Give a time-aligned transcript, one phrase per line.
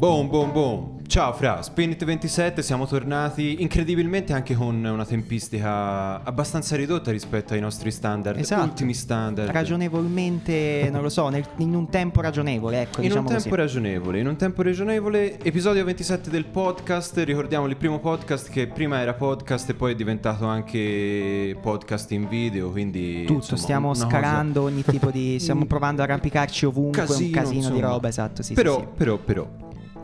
[0.00, 0.98] Boom, boom, boom.
[1.06, 7.60] Ciao Fra, Spinit 27, siamo tornati incredibilmente anche con una tempistica abbastanza ridotta rispetto ai
[7.60, 8.62] nostri standard, Esatto.
[8.62, 9.50] ultimi standard.
[9.50, 13.60] Ragionevolmente, non lo so, nel- in un tempo ragionevole, ecco, in diciamo un tempo così.
[13.60, 19.00] ragionevole, in un tempo ragionevole, episodio 27 del podcast, ricordiamo il primo podcast che prima
[19.00, 23.96] era podcast e poi è diventato anche podcast in video, quindi Tutto, insomma, stiamo una
[24.04, 25.36] cosa- scalando ogni tipo di...
[25.40, 27.80] stiamo provando a arrampicarci ovunque, un casino, casino di insomma.
[27.92, 28.88] roba, esatto, sì, però, sì, sì.
[28.96, 29.48] però, però,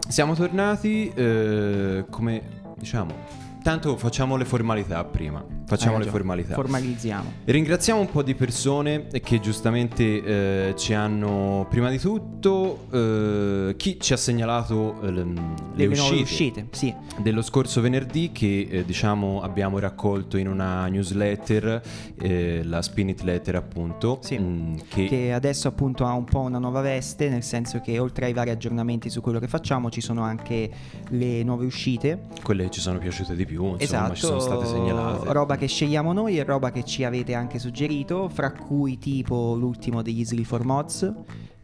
[0.09, 2.42] siamo tornati eh, come
[2.77, 3.45] diciamo.
[3.66, 5.45] Tanto facciamo le formalità prima.
[5.66, 6.55] Facciamo le formalità.
[6.55, 7.33] Formalizziamo.
[7.45, 13.98] Ringraziamo un po' di persone che giustamente eh, ci hanno, prima di tutto, eh, chi
[13.98, 15.27] ci ha segnalato eh, le,
[15.74, 16.95] le uscite, uscite, sì.
[17.19, 21.83] dello scorso venerdì che eh, diciamo abbiamo raccolto in una newsletter,
[22.21, 24.38] eh, la Spinit Letter appunto, Sì.
[24.38, 28.27] mm, che, che adesso appunto ha un po' una nuova veste, nel senso che oltre
[28.27, 30.71] ai vari aggiornamenti su quello che facciamo ci sono anche
[31.09, 32.21] le nuove uscite.
[32.45, 35.32] quelle che ci sono piaciute di più, insomma esatto, ci sono state segnalate.
[35.32, 40.02] roba che scegliamo noi e roba che ci avete anche suggerito, fra cui tipo l'ultimo
[40.02, 41.12] degli for Mods,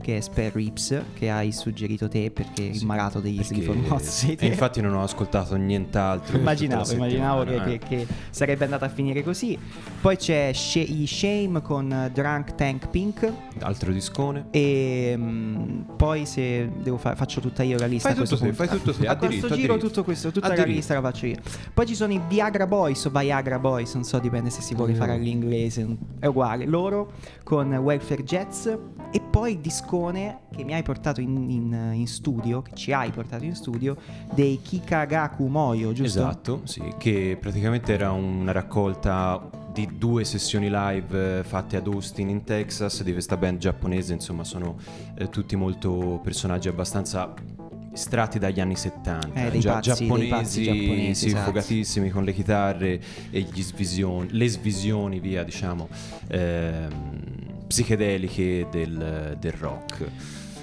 [0.03, 4.37] che è Spare Rips, che hai suggerito te perché il Sì, malato degli sei e
[4.37, 4.47] te.
[4.47, 6.37] infatti non ho ascoltato nient'altro.
[6.43, 8.05] Immaginavo, immaginavo che, settimana, che- eh.
[8.05, 9.59] che sarebbe andata a finire così.
[10.01, 13.33] Poi c'è Sh- i Shame con eh, Drunk Tank Pink.
[13.61, 14.47] Altro discone.
[14.51, 18.09] E mm, poi se devo fare, faccio tutta io la lista.
[18.09, 19.87] Fai questo tutto te, fai tutto te, A a questo diritto, a giro diritto.
[19.89, 20.75] tutto questo, tutta A la diritto.
[20.77, 21.37] lista la faccio io.
[21.73, 24.93] Poi ci sono i Viagra Boys o Viagra Boys, non so, dipende se si vuole
[24.93, 24.97] Mm.
[24.97, 25.87] fare all'inglese,
[26.19, 26.67] è uguale.
[26.67, 27.13] Loro
[27.45, 28.67] con Welfare Jets
[29.13, 29.61] e poi il
[29.97, 33.97] discone che mi hai portato in, in- in studio, che ci hai portato in studio,
[34.35, 36.21] dei Kikagaku Moyo, giusto?
[36.21, 42.29] Esatto, sì, che praticamente era una raccolta di due sessioni live eh, fatte ad Austin
[42.31, 44.77] in Texas di questa band giapponese, insomma sono
[45.15, 47.33] eh, tutti molto personaggi abbastanza
[47.95, 51.45] estratti dagli anni 70, Eh, dei pazzi- pazzi giapponesi, sì, esatto.
[51.45, 52.99] fogatissimi con le chitarre
[53.31, 55.89] e gli svisioni, le svisioni via diciamo
[56.29, 57.32] ehm,
[57.73, 60.05] psichedeliche del, del rock.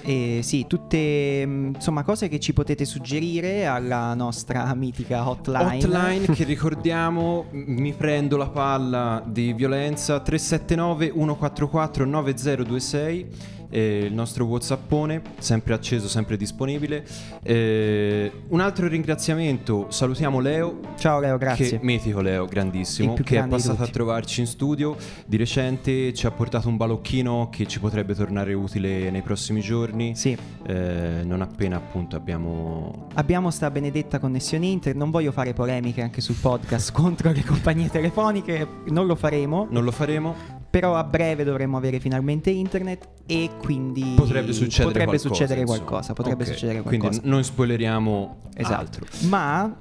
[0.02, 5.84] E sì, tutte mm, insomma cose che ci potete suggerire alla nostra mitica hotline.
[5.84, 13.58] Hotline che ricordiamo, mi prendo la palla di violenza 379 144 9026.
[13.70, 17.04] Eh, il nostro whatsappone sempre acceso sempre disponibile.
[17.42, 20.80] Eh, un altro ringraziamento salutiamo Leo.
[20.98, 21.70] Ciao Leo, grazie.
[21.70, 24.96] che mitico Leo grandissimo che è passato a trovarci in studio.
[25.26, 30.14] Di recente ci ha portato un balocchino che ci potrebbe tornare utile nei prossimi giorni.
[30.14, 30.36] Sì,
[30.66, 36.20] eh, non appena appunto abbiamo abbiamo sta benedetta connessione inter, non voglio fare polemiche anche
[36.20, 41.42] sul podcast contro le compagnie telefoniche, non lo faremo, non lo faremo però a breve
[41.44, 45.34] dovremo avere finalmente internet e quindi Potrebbe succedere potrebbe qualcosa.
[45.34, 47.08] succedere qualcosa, potrebbe Ok, succedere qualcosa.
[47.08, 48.80] Quindi non spoileriamo Esatto.
[48.80, 49.06] altro.
[49.28, 49.76] Ma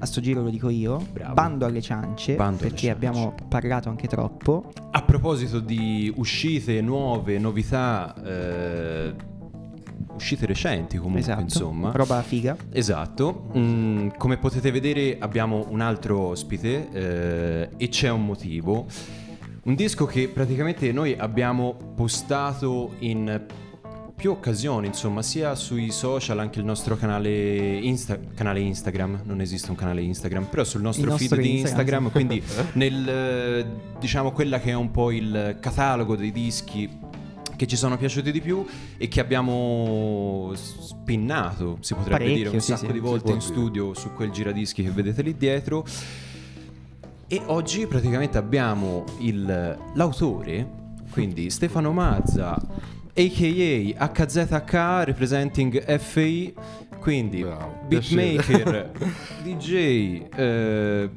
[0.00, 1.34] a sto giro lo dico io, Bravo.
[1.34, 2.90] bando alle ciance, Bando alle perché ciance.
[2.90, 4.70] abbiamo parlato anche troppo.
[4.92, 9.14] A proposito di uscite nuove, novità, eh,
[10.14, 11.40] uscite recenti comunque, esatto.
[11.42, 11.90] insomma.
[11.92, 12.56] Roba figa.
[12.72, 18.86] Esatto, Mm, come potete vedere abbiamo un altro ospite eh, e c'è un motivo.
[19.62, 23.46] Un disco che praticamente noi abbiamo postato in
[24.18, 29.70] più occasioni, insomma, sia sui social, anche il nostro canale, Insta- canale Instagram, non esiste
[29.70, 32.06] un canale Instagram, però sul nostro Il feed nostro di Instagram.
[32.06, 32.42] Instagram, quindi
[32.74, 33.66] nel,
[34.00, 37.06] diciamo, quella che è un po' il catalogo dei dischi
[37.54, 38.64] che ci sono piaciuti di più
[38.96, 42.92] e che abbiamo spinnato, si potrebbe Parecchio, dire, un sì, sacco sì.
[42.92, 43.50] di volte in dire.
[43.52, 45.84] studio su quel giradischi che vedete lì dietro.
[47.30, 50.66] E oggi praticamente abbiamo il- l'autore,
[51.10, 54.06] quindi Stefano Mazza, a.k.a.
[54.12, 56.54] HZH representing FI,
[57.00, 58.90] quindi Bravo, beatmaker,
[59.44, 61.10] DJ, eh,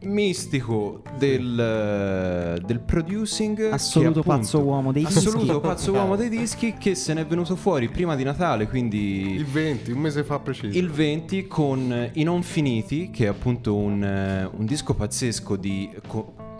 [0.00, 3.72] mistico del, del producing.
[3.72, 5.60] Assoluto appunto- pazzo uomo dei Assoluto dischi.
[5.60, 9.44] pazzo uomo dei dischi che se ne è venuto fuori prima di Natale, quindi Il
[9.46, 10.78] 20, un mese fa preciso.
[10.78, 15.90] il 20 con I Non Finiti, che è appunto un, eh, un disco pazzesco di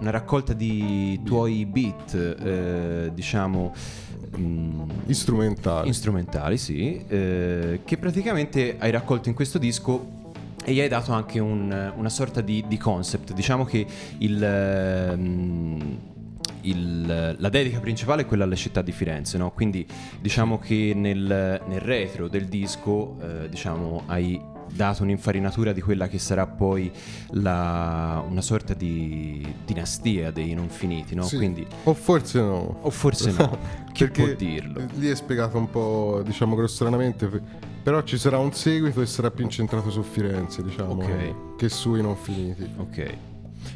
[0.01, 3.73] una raccolta di tuoi beat, eh, diciamo
[4.39, 5.93] mm, Istrumentale.
[5.93, 10.17] strumentali, sì, eh, che praticamente hai raccolto in questo disco
[10.65, 13.33] e gli hai dato anche un- una sorta di, di concept.
[13.33, 13.87] Diciamo che
[14.19, 15.99] il, ehm,
[16.63, 19.51] il- la dedica principale è quella alla città di Firenze, no?
[19.53, 19.87] Quindi
[20.21, 24.41] diciamo che nel, nel retro del disco eh, diciamo, hai
[24.71, 26.93] dato un'infarinatura di quella che sarà poi
[27.31, 31.23] la, una sorta di dinastia dei non finiti, no?
[31.23, 31.37] Sì.
[31.37, 32.79] Quindi, O forse no.
[32.83, 33.57] o forse no,
[33.93, 34.83] chi può dirlo?
[34.97, 37.67] Lì è spiegato un po', diciamo, grossolanamente.
[37.79, 41.57] Pe- Però ci sarà un seguito e sarà più incentrato su Firenze, diciamo, Ok.
[41.57, 42.69] che sui non finiti.
[42.77, 43.17] Ok.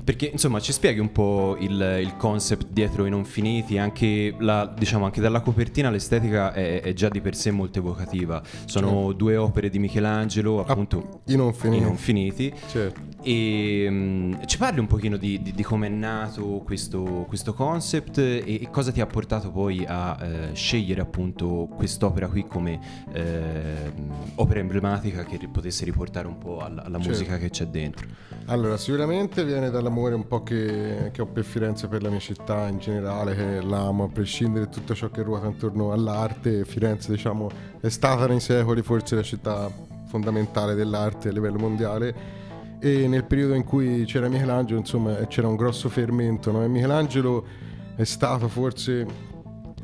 [0.04, 4.66] Perché insomma ci spieghi un po' il, il concept dietro i non finiti, anche, la-
[4.76, 8.42] diciamo, anche dalla copertina l'estetica è, è già di per sé molto evocativa.
[8.64, 11.84] Sono due opere di Michelangelo, appunto I non i finiti.
[11.84, 12.52] non finiti.
[12.68, 13.00] Certo.
[13.22, 18.18] E mm, ci parli un pochino di, di- di come è nato questo, questo concept
[18.18, 22.80] e, e cosa ti ha portato poi a eh, scegliere appunto quest'opera qui come
[23.12, 23.92] eh,
[24.34, 27.08] opera emblematica che potesse riportare un po' alla, alla Certo.
[27.18, 28.06] musica che c'è dentro.
[28.46, 32.66] Allora, sicuramente viene dall'amore un po' che, che ho per Firenze, per la mia città
[32.68, 36.64] in generale, che l'amo a prescindere da tutto ciò che ruota intorno all'arte.
[36.64, 37.50] Firenze, diciamo,
[37.80, 39.70] è stata nei secoli forse la città
[40.06, 42.40] fondamentale dell'arte a livello mondiale.
[42.80, 46.50] E nel periodo in cui c'era Michelangelo, insomma, c'era un grosso fermento.
[46.50, 46.64] No?
[46.64, 47.44] E Michelangelo
[47.94, 49.30] è stato forse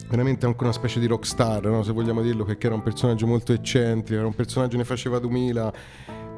[0.08, 1.82] veramente anche una specie di rockstar, no?
[1.82, 5.72] se vogliamo dirlo, perché era un personaggio molto eccentrico, era un personaggio ne faceva 2000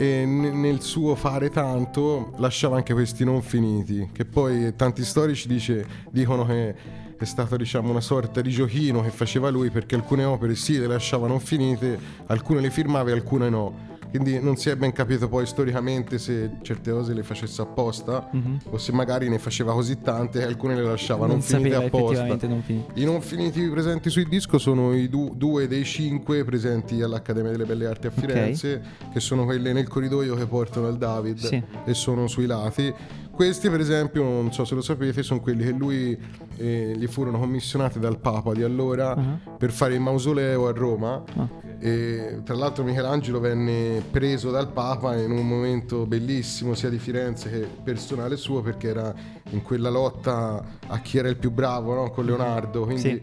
[0.00, 5.86] e nel suo fare tanto lasciava anche questi non finiti, che poi tanti storici dice-
[6.10, 6.74] dicono che
[7.18, 10.86] è stato diciamo una sorta di giochino che faceva lui perché alcune opere sì le
[10.86, 11.98] lasciava non finite,
[12.28, 13.89] alcune le firmava e alcune no.
[14.10, 18.28] Quindi non si è ben capito poi storicamente se certe cose le facesse apposta
[18.70, 22.26] o se magari ne faceva così tante e alcune le lasciava non, non finite apposta.
[22.48, 22.62] non.
[22.94, 27.64] I non finiti presenti sul disco sono i du- due dei cinque presenti all'Accademia delle
[27.64, 31.62] Belle Arti a Firenze, che sono quelle nel corridoio che portano al David Sì.
[31.84, 32.92] e sono sui lati.
[33.40, 36.14] Questi, per esempio, non so se lo sapete, sono quelli che lui
[36.58, 39.56] eh, gli furono commissionati dal Papa di allora Uh-huh.
[39.56, 41.22] per fare il mausoleo a Roma.
[41.36, 41.48] Ah.
[41.78, 47.48] E, tra l'altro Michelangelo venne preso dal Papa in un momento bellissimo sia di Firenze
[47.48, 49.14] che personale suo perché era
[49.52, 52.10] in quella lotta a chi era il più bravo no?
[52.10, 53.22] con Leonardo quindi Sì.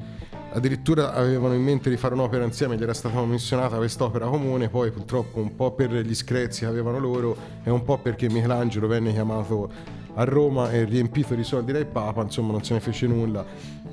[0.54, 4.90] addirittura avevano in mente di fare un'opera insieme gli era stata commissionata quest'opera comune poi
[4.90, 9.14] purtroppo un po' per gli screzi che avevano loro e un po' perché Michelangelo venne
[9.14, 9.70] chiamato
[10.18, 13.46] a Roma e riempito di soldi dal Papa insomma non se ne fece nulla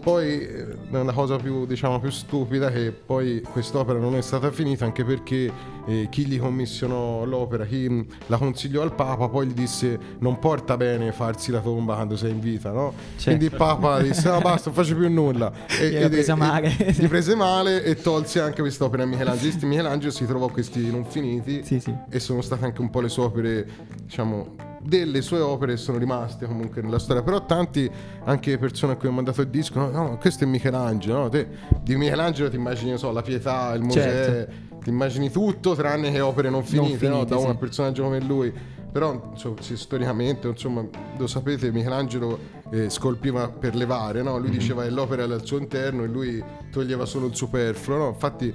[0.05, 4.51] poi eh, una cosa più, diciamo, più stupida è che poi quest'opera non è stata
[4.51, 5.51] finita anche perché
[5.87, 10.39] eh, chi gli commissionò l'opera, chi mh, la consigliò al Papa, poi gli disse non
[10.39, 12.93] porta bene farsi la tomba quando sei in vita, no?
[13.17, 13.25] Certo.
[13.25, 15.51] Quindi il Papa disse no basta, non faccio più nulla.
[15.85, 16.69] E, Gli era presa male.
[16.95, 19.67] gli prese male e tolse anche quest'opera a Michelangelo.
[19.67, 21.95] Michelangelo si trovò questi non finiti Sì, sì.
[22.11, 23.67] e sono state anche un po' le sue opere,
[24.05, 27.23] diciamo, delle sue opere sono rimaste comunque nella storia.
[27.23, 27.91] Però tanti,
[28.25, 31.29] anche persone a cui ho mandato il disco, no, no, questo è Michelangelo, no?
[31.31, 31.49] Te
[31.83, 34.79] di Michelangelo ti immagini, non so, la pietà, il Mosè, Certo.
[34.83, 37.15] ti immagini tutto tranne che opere non finite, no?
[37.17, 37.47] finite, Da sì.
[37.47, 38.53] un personaggio come lui.
[38.95, 42.39] Però insomma, sì, storicamente, insomma, lo sapete, Michelangelo
[42.71, 44.39] eh, scolpiva per levare, no?
[44.39, 46.41] Lui diceva che l'opera era al suo interno e lui
[46.71, 48.09] toglieva solo il superfluo, no?
[48.11, 48.55] Infatti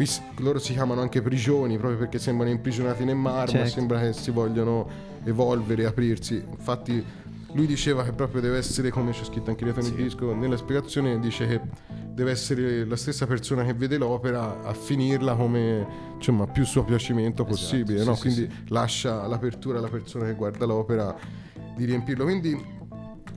[0.00, 0.08] qui
[0.38, 3.68] loro si chiamano anche prigioni proprio perché sembrano imprigionati nel marmo, Certo.
[3.68, 4.88] sembra che si vogliono
[5.24, 6.42] evolvere, aprirsi.
[6.50, 7.04] Infatti
[7.52, 11.18] lui diceva che proprio deve essere, come c'è scritto anche dietro nel disco, nella spiegazione
[11.18, 11.60] dice che
[12.12, 15.86] deve essere la stessa persona che vede l'opera a finirla come
[16.16, 18.14] insomma più suo piacimento possibile, sì, no?
[18.14, 21.14] sì, quindi lascia l'apertura alla persona che guarda l'opera
[21.76, 22.24] di riempirlo.
[22.24, 22.78] Quindi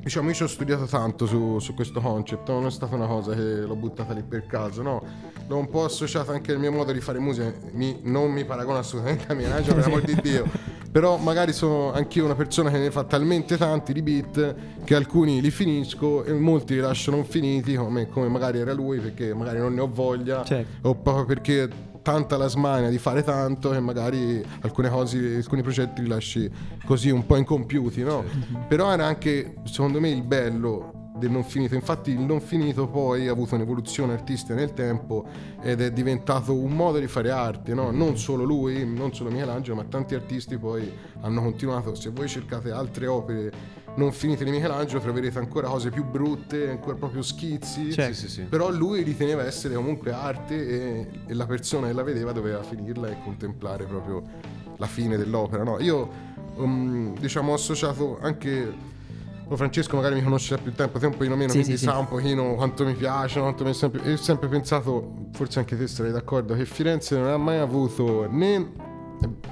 [0.04, 3.34] Diciamo, io ci ho studiato tanto su, su questo concept, non è stata una cosa
[3.34, 5.02] che l'ho buttata lì per caso, no.
[5.48, 8.78] L'ho un po' associata anche al mio modo di fare musica, mi- non mi paragono
[8.80, 10.46] assolutamente a Michelangelo, per amor di Dio.
[10.92, 15.40] Però magari sono anch'io una persona che ne fa talmente tanti di beat che alcuni
[15.42, 19.60] li finisco e molti li lascio non finiti, come, come magari era lui, perché magari
[19.60, 20.88] non ne ho voglia, Certo.
[20.90, 21.70] o proprio perché
[22.04, 26.48] tanta la smania di fare tanto e magari alcune cose, alcuni progetti li lasci
[26.86, 28.24] così un po' incompiuti, no?
[28.68, 31.76] Però era anche, secondo me, il bello del non finito.
[31.76, 35.26] Infatti il non finito poi ha avuto un'evoluzione artistica nel tempo
[35.62, 37.92] ed è diventato un modo di fare arte, no?
[37.92, 40.92] Non solo lui, non solo Michelangelo, ma tanti artisti poi
[41.22, 41.96] hanno continuato.
[41.96, 43.52] Se voi cercate altre opere
[43.96, 47.92] non finite di Michelangelo troverete ancora cose più brutte, ancora proprio schizzi.
[47.92, 48.14] Certo.
[48.14, 48.42] Sì, sì, sì.
[48.44, 53.10] Però lui riteneva essere comunque arte e, e la persona che la vedeva doveva finirla
[53.10, 54.24] e contemplare proprio
[54.78, 55.64] la fine dell'opera.
[55.64, 55.80] No?
[55.80, 56.10] Io
[56.56, 58.92] um, diciamo ho associato anche
[59.48, 61.98] oh, Francesco magari mi conosce da più tempo, te un pochino meno, Sì, quindi sa
[61.98, 64.12] un pochino quanto mi piace, quanto mi sempre...
[64.12, 68.92] Ho sempre pensato, forse anche te sarai d'accordo, che Firenze non ha mai avuto né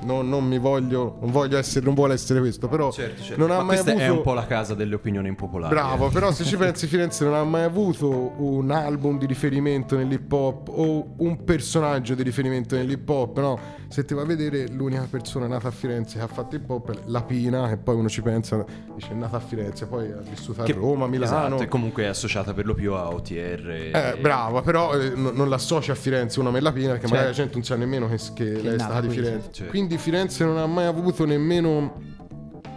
[0.03, 3.39] non, non mi voglio, non voglio essere, non vuole essere questo, però Certo, certo.
[3.41, 4.05] non ha Ma mai questa avuto...
[4.05, 5.73] è un po' la casa delle opinioni impopolari.
[5.73, 6.11] Bravo, eh.
[6.11, 10.69] però se ci pensi Firenze non ha mai avuto un album di riferimento nell'hip hop
[10.69, 13.59] o un personaggio di riferimento nell'hip hop, no?
[13.89, 16.91] Se ti va a vedere l'unica persona nata a Firenze che ha fatto hip hop
[16.91, 18.63] è la Pina e poi uno ci pensa,
[18.95, 21.45] dice è nata a Firenze, poi ha vissuto a Che- Roma, Milano.
[21.47, 23.69] Esatto, e comunque è associata per lo più a OTR.
[23.93, 27.41] Eh, brava, però eh, no- non l'associa a Firenze una Mellapina perché magari la Certo.
[27.41, 29.49] gente non sa nemmeno che, che lei è stata di Firenze.
[29.51, 29.60] certo.
[29.67, 32.09] Quindi Firenze non ha mai avuto nemmeno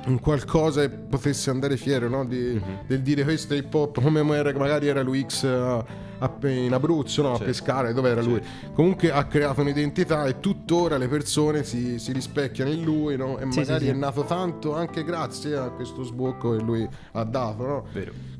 [0.07, 2.27] un qualcosa che potesse andare fiero no?
[2.27, 2.79] Di- Mhm.
[2.87, 5.79] del dire questo è hip hop come magari era l'UX a-
[6.19, 7.29] a- in Abruzzo no?
[7.29, 7.45] a Certo.
[7.47, 8.39] pescare dove era lui
[8.75, 13.39] comunque ha creato un'identità e tuttora le persone si, si rispecchiano in lui no?
[13.39, 13.91] e Sì, magari sì, sì.
[13.91, 17.87] è nato tanto anche grazie a questo sbocco che lui ha dato.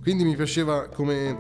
[0.03, 1.37] Quindi mi piaceva come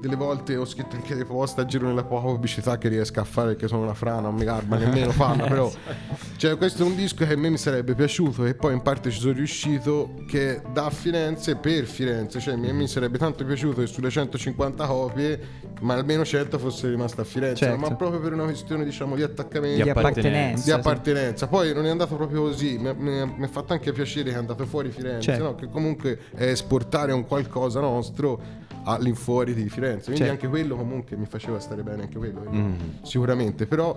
[0.00, 3.24] delle volte ho scritto anche dei post a giro nella poca pubblicità che riesco a
[3.24, 5.70] fare perché sono una frana, non mi garba nemmeno farla, però
[6.36, 9.10] cioè questo è un disco che a me mi sarebbe piaciuto e poi in parte
[9.10, 13.86] ci sono riuscito che da Firenze per Firenze, cioè mi, mi sarebbe tanto piaciuto che
[13.86, 15.40] sulle 150 copie
[15.80, 17.78] ma almeno 100 fosse rimasta a Firenze, Certo.
[17.78, 20.54] ma proprio per una questione diciamo di attaccamento Di di appartenenza.
[20.64, 20.72] di sì.
[20.72, 21.46] appartenenza.
[21.46, 24.38] Poi non è andato proprio così, mi, mi- mi ha fatto anche piacere che è
[24.38, 25.42] andato fuori Firenze, Certo.
[25.44, 25.54] no?
[25.54, 28.40] che comunque è esportare un qualcosa nostro
[28.84, 29.86] all'infuori di Firenze.
[29.96, 30.32] Quindi Certo.
[30.32, 32.74] anche quello comunque mi faceva stare bene, anche quello, Mm.
[33.02, 33.66] sicuramente.
[33.66, 33.96] Però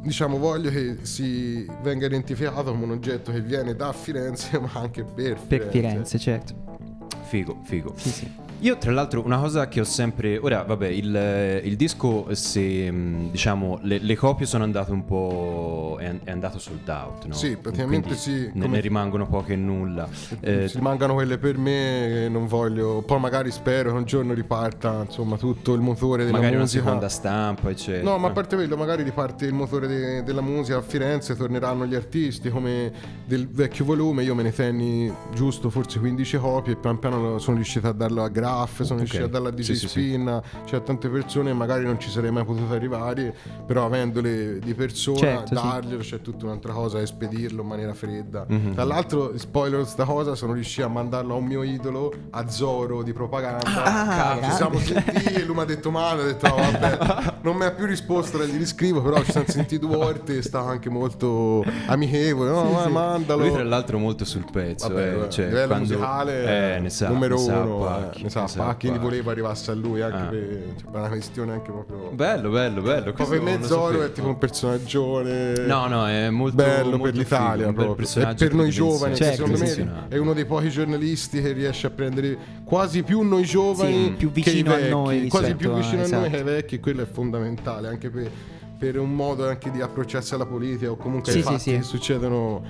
[0.00, 5.02] diciamo voglio che si venga identificato come un oggetto che viene da Firenze ma anche
[5.04, 5.46] per Firenze.
[5.46, 6.54] Per Firenze, certo.
[7.24, 7.92] Figo, figo.
[7.96, 8.30] Sì, sì.
[8.60, 10.38] Io tra l'altro una cosa che ho sempre...
[10.38, 15.98] Ora vabbè il, il disco se mh, diciamo le, le copie sono andate un po'...
[16.00, 17.34] è, è andato sold out, no?
[17.34, 20.08] Sì, praticamente Quindi sì, Ne, come- ne rimangono poche e nulla.
[20.40, 23.02] Eh, Si mancano quelle per me, non voglio.
[23.02, 26.82] Poi magari spero che un giorno riparta insomma tutto il motore della magari una musica.
[26.84, 28.10] seconda stampa, eccetera.
[28.10, 31.84] No, ma a parte quello, magari riparte il motore de- della musica a Firenze, torneranno
[31.86, 32.90] gli artisti come
[33.26, 34.22] del vecchio volume.
[34.24, 38.22] Io me ne tenni giusto forse 15 copie e pian piano sono riuscito a darlo
[38.22, 38.98] a Graff, sono Ok.
[39.00, 39.88] riuscito a darlo a DJ Sì, sì, sì.
[39.88, 43.34] Spin, cioè a tante persone magari non ci sarei mai potuto arrivare,
[43.66, 45.54] però avendole di persona, Certo, sì.
[45.54, 48.44] darglielo c'è tutta un'altra cosa, e spedirlo in maniera fredda.
[48.48, 48.74] Mhm.
[48.74, 53.02] Tra l'altro, spoiler sta cosa, sono riuscito a mandarlo a un mio idolo, a Zoro
[53.02, 53.82] di propaganda.
[53.84, 54.54] Ah, ci grande.
[54.56, 57.72] siamo sentiti e lui mi ha detto male, ho detto no, vabbè, non mi ha
[57.72, 62.50] più risposto, gli riscrivo, però ci siamo sentiti due volte e stava anche molto amichevole,
[62.50, 63.42] no, ma mandalo.
[63.42, 66.80] Lui tra l'altro molto sul pezzo, Vabbè, eh, vabbè, cioè, a livello quando- musicale eh,
[66.80, 69.10] ne sa, numero ne sa uno, eh, ne sa pacchi, quindi pacchi.
[69.10, 70.26] voleva arrivasse a lui anche Ah.
[70.26, 72.10] per, cioè, una questione anche proprio...
[72.12, 73.02] Bello, bello, bello.
[73.04, 74.02] Poi questo per me non lo Zoro sapevo.
[74.04, 77.92] è tipo un personaggione No, no, è molto bello molto per l'Italia figo, proprio.
[77.92, 81.86] E personaggio per noi giovani, Certo, secondo me è uno dei pochi giornalisti che riesce
[81.86, 85.70] a prendere quasi più noi giovani Sì, più vicino a vecchi, noi quasi rispetto più
[85.70, 86.30] a- vicino a noi esatto.
[86.30, 88.30] che ai vecchi, e quello è fondamentale anche per,
[88.78, 91.70] per un modo anche di approcciarsi alla politica o comunque Sì, ai sì, fatti sì.
[91.76, 92.62] che succedono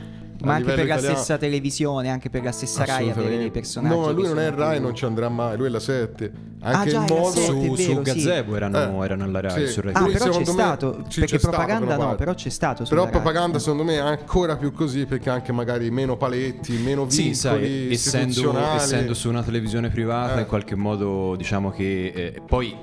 [0.47, 1.15] Ma anche per la italiano.
[1.17, 3.95] stessa televisione, anche per la stessa Rai avere dei personaggi.
[3.95, 6.33] No, lui non è Rai, non ci andrà mai, lui è la 7.
[6.61, 8.01] Ah, Anche già, il la modo 7, su, vero, su sì.
[8.03, 9.73] Gazebo erano, Eh, erano alla Rai sì.
[9.73, 12.49] su Rai Ah, però c'è stato, ci perché c'è stato propaganda quella no, però c'è
[12.49, 17.05] stato Però propaganda secondo me è ancora più così perché anche magari meno paletti, meno
[17.05, 20.41] vincoli Sì, sai, essendo, essendo su una televisione privata, Eh.
[20.41, 22.75] in qualche modo diciamo che eh, poi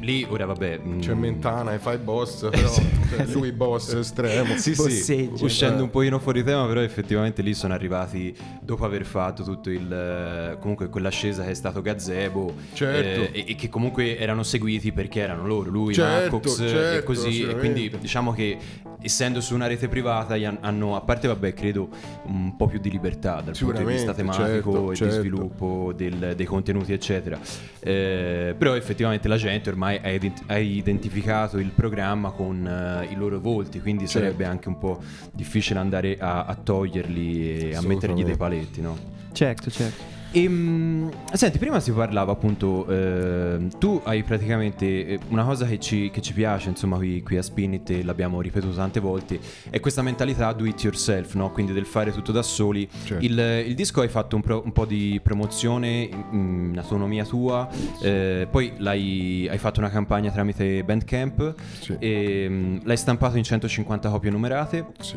[0.00, 0.80] lì ora vabbè.
[0.84, 4.56] mm, C'è Mentana e fa il boss, però cioè, lui boss estremo.
[4.56, 7.05] Sì, sì, uscendo un pochino fuori tema, però effettivamente
[7.42, 12.54] lì sono arrivati dopo aver fatto tutto il eh, comunque quell'ascesa che è stato Gazebo
[12.72, 13.32] Certo.
[13.32, 17.04] eh, e, e che comunque erano seguiti perché erano loro, lui, Certo, Marcox e certo,
[17.04, 17.42] così.
[17.42, 18.56] E quindi diciamo che
[19.00, 21.88] essendo su una rete privata hanno, a parte vabbè, credo
[22.26, 25.14] un po' più di libertà dal punto di vista Sicuramente, tematico certo, e certo.
[25.14, 27.38] di sviluppo del- dei contenuti, eccetera.
[27.80, 33.14] Eh, però effettivamente la gente ormai ha, ident- ha identificato il programma con eh, i
[33.16, 34.18] loro volti, quindi Certo.
[34.26, 35.00] sarebbe anche un po'
[35.32, 38.96] difficile andare a, a toglierli e a mettergli dei paletti, no?
[39.32, 40.02] Certo, certo.
[40.36, 46.10] Ehm, senti, prima si parlava appunto, eh, tu hai praticamente eh, una cosa che ci,
[46.10, 49.40] che ci piace, insomma, qui, qui a Spinit, e l'abbiamo ripetuto tante volte,
[49.70, 51.50] è questa mentalità do it yourself, no?
[51.52, 52.86] Quindi del fare tutto da soli.
[53.04, 53.24] Certo.
[53.24, 56.24] Il, il disco hai fatto un, pro- un po' di promozione in,
[56.70, 57.66] in autonomia tua,
[58.02, 61.96] eh, poi hai fatto una campagna tramite Bandcamp, Sì.
[61.98, 64.86] e, mm, l'hai stampato in 150 copie numerate.
[65.00, 65.16] Sì.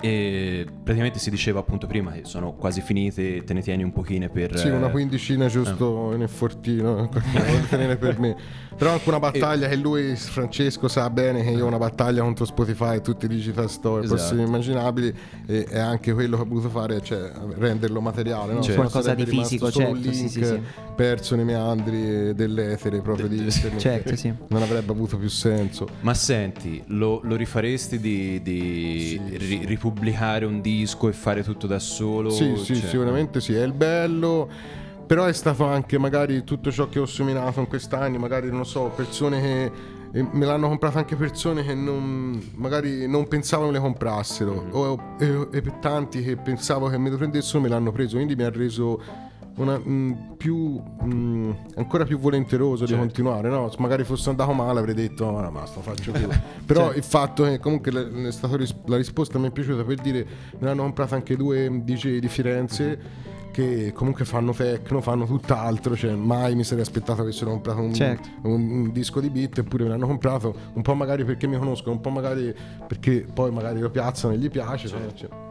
[0.00, 4.28] E praticamente si diceva appunto prima che sono quasi finite, te ne tieni un pochino
[4.28, 4.55] per...
[4.56, 7.20] Sì, una eh, quindicina giusto nel fortino, da
[7.68, 8.36] tenere per me.
[8.76, 12.44] Però anche una battaglia che lui, Francesco, sa bene che io ho una battaglia contro
[12.44, 14.20] Spotify e tutti i digital store Esatto.
[14.20, 15.14] possibili e immaginabili
[15.46, 18.60] e è anche quello che ho voluto fare, cioè renderlo materiale, no?
[18.60, 18.80] Certo.
[18.80, 20.60] Qualcosa sarebbe di rimasto fisico, solo un certo, sì, link sì, sì.
[20.94, 23.78] perso nei meandri dell'etere proprio di internet.
[23.78, 24.32] Certo, sì.
[24.48, 25.88] Non avrebbe avuto più senso.
[26.00, 31.78] Ma senti, lo, lo rifaresti di, di ri- ripubblicare un disco e fare tutto da
[31.78, 32.28] solo?
[32.28, 34.48] Sì, sì, Cioè, sicuramente sì, è il bello.
[35.06, 38.64] Però è stato anche magari tutto ciò che ho seminato in quest'anni, magari non lo
[38.64, 43.80] so, persone che e me l'hanno comprato anche persone che non, magari non pensavano le
[43.80, 44.70] comprassero Mm.
[44.72, 48.44] o, e, e tanti che pensavo che me lo prendessero me l'hanno preso, quindi mi
[48.44, 49.02] ha reso
[49.56, 53.04] una, mh, più, mh, ancora più volenteroso di Certo.
[53.04, 53.70] continuare, no?
[53.78, 56.26] Magari fosse andato male avrei detto no, no basta, faccio più.
[56.64, 56.96] Però Certo.
[56.98, 60.26] il fatto che comunque ris- la risposta mi è piaciuta per dire
[60.58, 62.98] me l'hanno comprato anche due DJ di Firenze
[63.56, 67.94] che comunque fanno techno, fanno tutt'altro, cioè mai mi sarei aspettato che avessero comprato un,
[67.94, 68.28] Certo.
[68.42, 71.94] un- un disco di beat eppure me l'hanno comprato un po' magari perché mi conoscono,
[71.94, 72.54] un po' magari
[72.86, 75.00] perché poi magari lo piazzano e gli piace, cioè,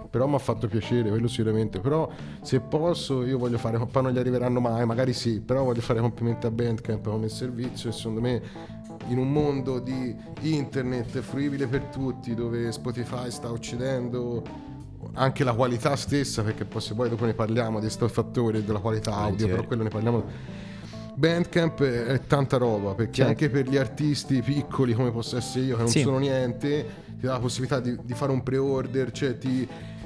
[0.08, 2.08] però mi ha fatto piacere, quello sicuramente, però
[2.44, 6.00] se posso io voglio fare, poi non gli arriveranno mai, magari sì, però voglio fare
[6.00, 8.42] complimenti a Bandcamp come servizio e secondo me
[9.08, 14.42] in un mondo di internet fruibile per tutti dove Spotify sta uccidendo
[15.16, 18.80] anche la qualità stessa perché poi se poi dopo ne parliamo di questo fattore della
[18.80, 20.24] qualità audio però quello ne parliamo
[21.16, 23.30] Bandcamp è tanta roba perché Certo.
[23.32, 26.02] anche per gli artisti piccoli come posso essere io che non Sì.
[26.02, 26.86] sono niente
[27.20, 29.66] ti dà la possibilità di, di fare un pre-order cioè ti,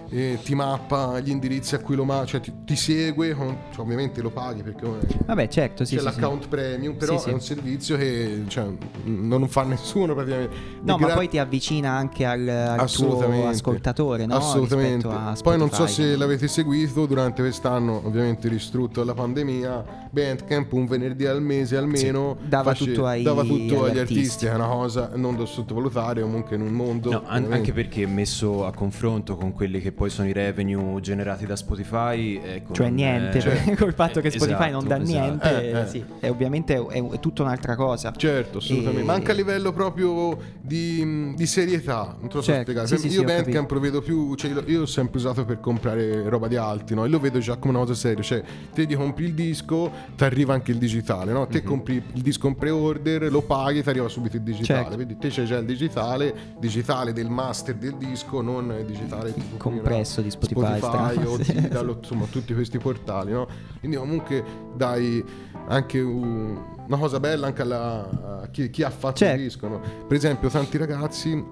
[0.09, 3.81] eh, ti mappa gli indirizzi a cui lo ma cioè ti, ti segue con- cioè,
[3.81, 4.87] ovviamente lo paghi perché
[5.25, 6.19] Vabbè, certo, sì, c'è sì, sì.
[6.19, 7.29] l'account premium però Sì, sì.
[7.29, 8.65] è un servizio che cioè,
[9.03, 13.47] non fa nessuno praticamente No, E ma poi ti avvicina anche al, al tuo Assolutamente.
[13.47, 14.35] ascoltatore, no?
[14.35, 15.07] Assolutamente.
[15.43, 21.25] Poi non so se l'avete seguito durante quest'anno, ovviamente distrutto dalla pandemia, Bandcamp un venerdì
[21.25, 24.45] al mese almeno Dava tutto ai- dava tutto agli agli artisti.
[24.45, 28.65] è una cosa non da sottovalutare comunque in un mondo No, an- anche perché messo
[28.65, 32.95] a confronto con quelli che poi sono i revenue generati da Spotify, ecco, Cioè non
[32.95, 35.19] niente, è- perché col fatto che eh, Spotify non esatto, dà esatto.
[35.19, 35.87] niente, Eh, eh.
[35.87, 38.13] sì, è ovviamente è, è tutta un'altra cosa.
[38.15, 39.01] Certo, assolutamente.
[39.01, 42.87] E- Ma anche a livello proprio di, di serietà, non te lo so Certo, spiegare.
[42.87, 45.43] sì, sì, io sì, ho Bandcamp lo vedo più, cioè io, io l'ho sempre usato
[45.43, 47.03] per comprare roba di altri, no?
[47.03, 48.23] E lo vedo già come una cosa seria.
[48.23, 48.41] Cioè,
[48.73, 51.45] te ti compri il disco, ti arriva anche il digitale, no?
[51.47, 54.83] Te compri il disco in pre-order, lo paghi, ti arriva subito il digitale.
[54.83, 54.95] Certo.
[54.95, 59.57] Vedi, te c'è già il digitale, digitale del master del disco, non il digitale tipo
[59.89, 61.53] compresso di Spotify, Spotify o Sì.
[61.53, 63.47] Tidal, insomma, tutti questi portali, no?
[63.79, 64.43] Quindi comunque
[64.75, 65.23] dai
[65.67, 69.35] anche un- una cosa bella anche alla, a chi, chi ha fatto Certo.
[69.37, 69.79] il disco, no?
[70.07, 71.45] Per esempio tanti ragazzi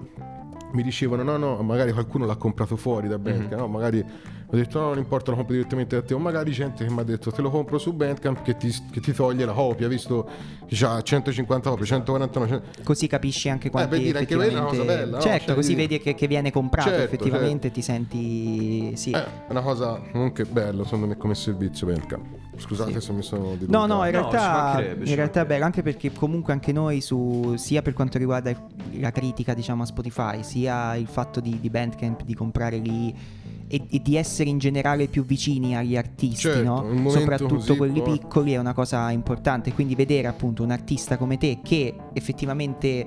[0.70, 3.58] mi dicevano no no magari qualcuno l'ha comprato fuori da Bandcamp Mhm.
[3.58, 4.04] no magari
[4.50, 6.14] ho detto no non importa lo compro direttamente da te.
[6.14, 9.00] O magari gente che mi ha detto te lo compro su Bandcamp che ti, che
[9.00, 10.26] ti toglie la copia visto?
[10.66, 14.54] Che ha 150 copie 149 100 Così capisci anche quanti per dire, anche quella è
[14.54, 15.22] una cosa effettivamente- bella, no?
[15.22, 19.10] Certo, Cioè, così di- vedi che, che viene comprato Certo, effettivamente, ti senti sì.
[19.10, 22.36] Eh, è una cosa comunque bella secondo me come servizio Bandcamp.
[22.56, 23.00] Scusate Sì.
[23.00, 23.86] se mi sono dilungato.
[23.86, 27.00] No, no, in No, realtà, ci in realtà è bello anche perché comunque anche noi
[27.00, 28.52] su sia per quanto riguarda
[28.98, 33.14] la critica diciamo a Spotify, sia il fatto di, di Bandcamp di comprare lì
[33.68, 37.10] e, e di essere in generale più vicini agli artisti, Certo, no?
[37.10, 41.36] soprattutto così quelli poi- piccoli è una cosa importante, quindi vedere appunto un artista come
[41.38, 43.06] te che effettivamente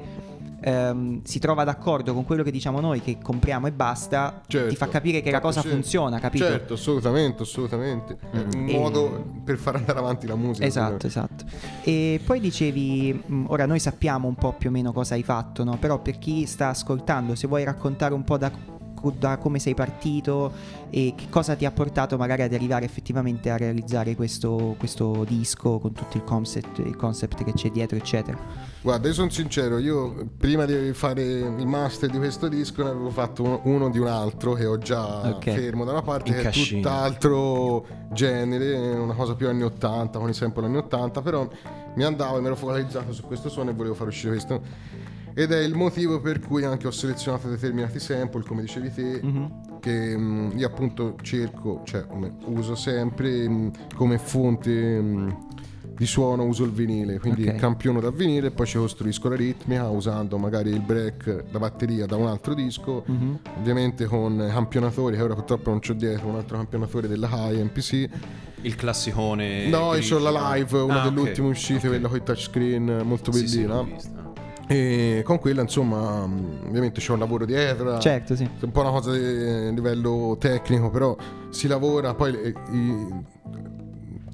[0.64, 4.76] ehm, si trova d'accordo con quello che diciamo noi che compriamo e basta, Certo, ti
[4.76, 5.82] fa capire che la cosa piacere.
[5.82, 6.46] funziona, capito?
[6.46, 8.18] Certo, assolutamente, assolutamente.
[8.32, 10.66] È un E- modo per far andare avanti la musica.
[10.68, 11.46] Esatto, esatto.
[11.84, 15.64] E poi dicevi, mh, ora noi sappiamo un po' più o meno cosa hai fatto,
[15.64, 15.78] no?
[15.78, 18.52] Però per chi sta ascoltando, se vuoi raccontare un po' da,
[19.10, 20.52] da come sei partito
[20.92, 25.80] e che cosa ti ha portato magari ad arrivare effettivamente a realizzare questo, questo disco
[25.80, 28.38] con tutto il concept, il concept che c'è dietro, eccetera.
[28.82, 33.10] Guarda, io sono sincero, io prima di fare il master di questo disco ne avevo
[33.12, 35.52] fatto uno, di un altro che ho già Ok.
[35.52, 36.80] fermo da una parte, In che cascina.
[36.80, 41.48] è tutt'altro genere, una cosa più anni 80, con i sample anni 80, però
[41.96, 44.62] mi andavo e mi ero focalizzato su questo suono e volevo far uscire questo.
[45.34, 49.80] Ed è il motivo per cui anche ho selezionato determinati sample, come dicevi te, Mhm.
[49.80, 55.30] che mm, io appunto cerco, cioè come uso sempre mm, come fonte mm,
[55.96, 57.56] di suono uso il vinile, quindi Ok.
[57.56, 62.06] campiono da vinile e poi ci costruisco la ritmica usando magari il break, la batteria
[62.08, 63.40] da un altro disco, Mhm.
[63.60, 68.10] ovviamente con campionatori che ora purtroppo non c'ho dietro, un altro campionatore della High MPC.
[68.64, 69.68] Il classicone.
[69.70, 71.88] no, io c'ho la live, una Ah, ok, delle ultime uscite, ok.
[71.88, 73.82] quella con il touchscreen molto Sì, sì, bellina.
[73.84, 74.31] vista.
[74.72, 78.00] E con quella, insomma, mh, ovviamente c'è un lavoro dietro.
[78.00, 78.44] Certo, sì.
[78.46, 81.14] È un po' una cosa di a livello tecnico, però
[81.50, 83.26] si lavora, poi eh, i-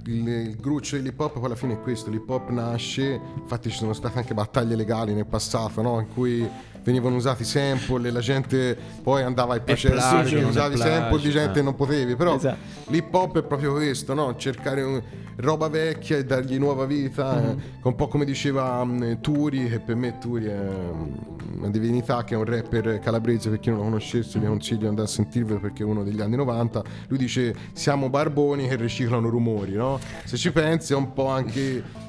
[0.05, 3.77] il, il gruccio dell'hip hop poi alla fine è questo, l'hip hop nasce, infatti ci
[3.77, 5.99] sono state anche battaglie legali nel passato, no?
[5.99, 6.47] in cui
[6.87, 11.29] venivano usati sample e la gente poi andava ai processi è usavi plagio, sample di
[11.31, 11.53] gente eh.
[11.55, 12.57] che non potevi, però Esatto.
[12.87, 14.37] l'hip hop è proprio questo, no?
[14.37, 15.01] cercare un-
[15.35, 19.95] roba vecchia e dargli nuova vita, eh, un po' come diceva mm, Turi, che per
[19.95, 21.13] me Turi è mm,
[21.57, 24.87] una divinità, che è un rapper calabrese, per chi non lo conoscesse vi consiglio di
[24.87, 29.27] andare a sentirvelo perché è uno degli anni 90, lui dice siamo barboni che riciclano
[29.27, 29.99] rumori, no?
[30.23, 32.05] Se ci pensi è un po' anche...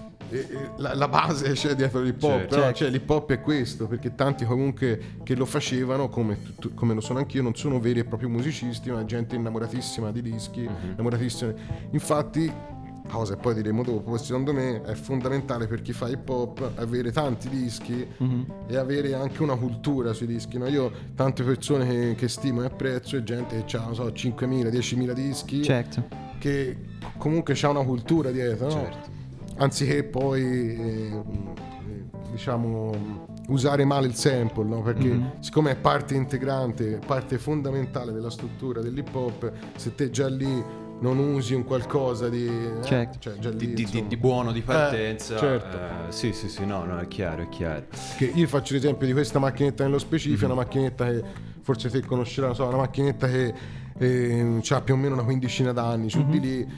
[0.77, 2.55] La, la base c'è dietro l'hip hop, Certo.
[2.57, 6.39] però cioè, l'hip hop è questo, perché tanti comunque che lo facevano, come,
[6.75, 10.69] come lo sono anch'io, non sono veri e propri musicisti, ma gente innamoratissima di dischi,
[10.93, 11.53] innamoratissima.
[11.93, 12.53] Infatti,
[13.09, 17.11] cosa che poi diremo dopo, secondo me è fondamentale per chi fa hip hop avere
[17.11, 18.07] tanti dischi
[18.67, 20.59] e avere anche una cultura sui dischi.
[20.59, 20.67] no?
[20.69, 24.69] Io tante persone che, che stimo e apprezzo e gente che ha, non so, 5.000,
[24.71, 26.05] 10.000 dischi, Certo.
[26.39, 26.77] che
[27.17, 28.73] comunque c'ha una cultura dietro, no?
[28.73, 29.17] Certo.
[29.59, 34.83] Anziché poi eh, eh, diciamo usare male il sample no?
[34.83, 35.27] perché Mm-hmm.
[35.41, 40.63] siccome è parte integrante parte fondamentale della struttura dell'hip hop se te già lì
[41.01, 43.19] non usi un qualcosa di eh, Certo.
[43.21, 45.37] cioè già lì, Di, di- di- buono di partenza.
[45.37, 45.77] Eh, certo.
[45.77, 47.85] eh, sì, sì, sì, no, no, è chiaro, è chiaro.
[48.17, 50.51] Che io faccio l'esempio di questa macchinetta nello specifico, Mhm.
[50.53, 51.23] una macchinetta che
[51.63, 53.55] forse te conoscerai, non so, una macchinetta che
[54.71, 56.31] ha più o meno una quindicina d'anni, su Mhm.
[56.33, 56.69] di lì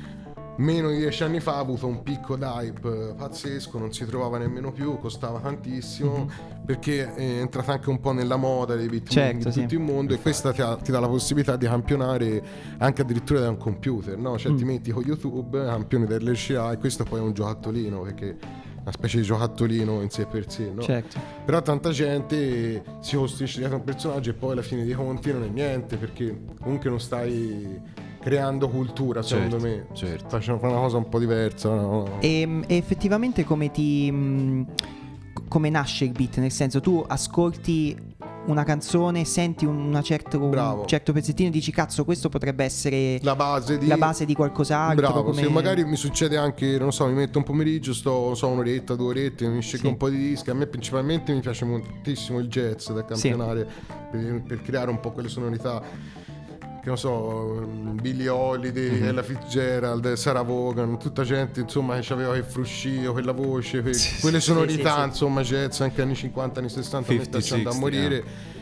[0.61, 4.39] meno di dieci anni fa ha avuto un picco d'hype eh, pazzesco, non si trovava
[4.39, 6.29] nemmeno più, costava tantissimo,
[6.65, 9.09] perché è entrata anche un po' nella moda dei beat.
[9.09, 9.61] Certo, di sì.
[9.63, 12.43] tutto il mondo e questa ti, ha- ti dà la possibilità di campionare
[12.79, 14.37] anche addirittura da un computer, no?
[14.39, 14.57] Cioè Mm.
[14.57, 18.37] ti metti con YouTube, campioni dell'RCA e questo poi è un giocattolino, perché
[18.83, 20.83] una specie di giocattolino in sé per sé, no?
[20.83, 21.19] Certo.
[21.45, 25.43] Però tanta gente si costruisce dietro un personaggio e poi alla fine dei conti non
[25.45, 27.81] è niente perché comunque non stai
[28.21, 29.97] creando cultura secondo Certo, me.
[29.97, 30.29] certo.
[30.29, 31.75] Facciamo fare una cosa un po' diversa.
[31.75, 32.19] no?
[32.21, 34.11] E, e effettivamente come ti...
[34.11, 34.67] mh,
[35.49, 36.37] come nasce il beat?
[36.39, 37.97] Nel senso, tu ascolti
[38.47, 43.19] una canzone, senti un, una certo, un certo pezzettino e dici cazzo questo potrebbe essere
[43.23, 43.87] La base di...
[43.87, 45.07] la base di qualcos'altro.
[45.07, 45.43] Bravo, come...
[45.43, 48.95] se magari mi succede anche, non so, mi metto un pomeriggio, sto non so, un'oretta,
[48.95, 49.93] due orette, mi scelgo Sì.
[49.93, 50.51] un po' di dischi.
[50.51, 53.67] A me principalmente mi piace moltissimo il jazz da campionare
[54.11, 55.83] per, per creare un po' quelle sonorità.
[56.81, 57.67] Che non so,
[58.01, 59.05] Billy Holiday, Mhm.
[59.09, 64.19] Ella Fitzgerald, Sarah Vaughan, tutta gente insomma che aveva quel fruscio, quella voce, que- Sì,
[64.21, 65.07] quelle sonorità, sì, sì.
[65.09, 67.71] insomma, jazz anche anni 50, anni 60, a me 50,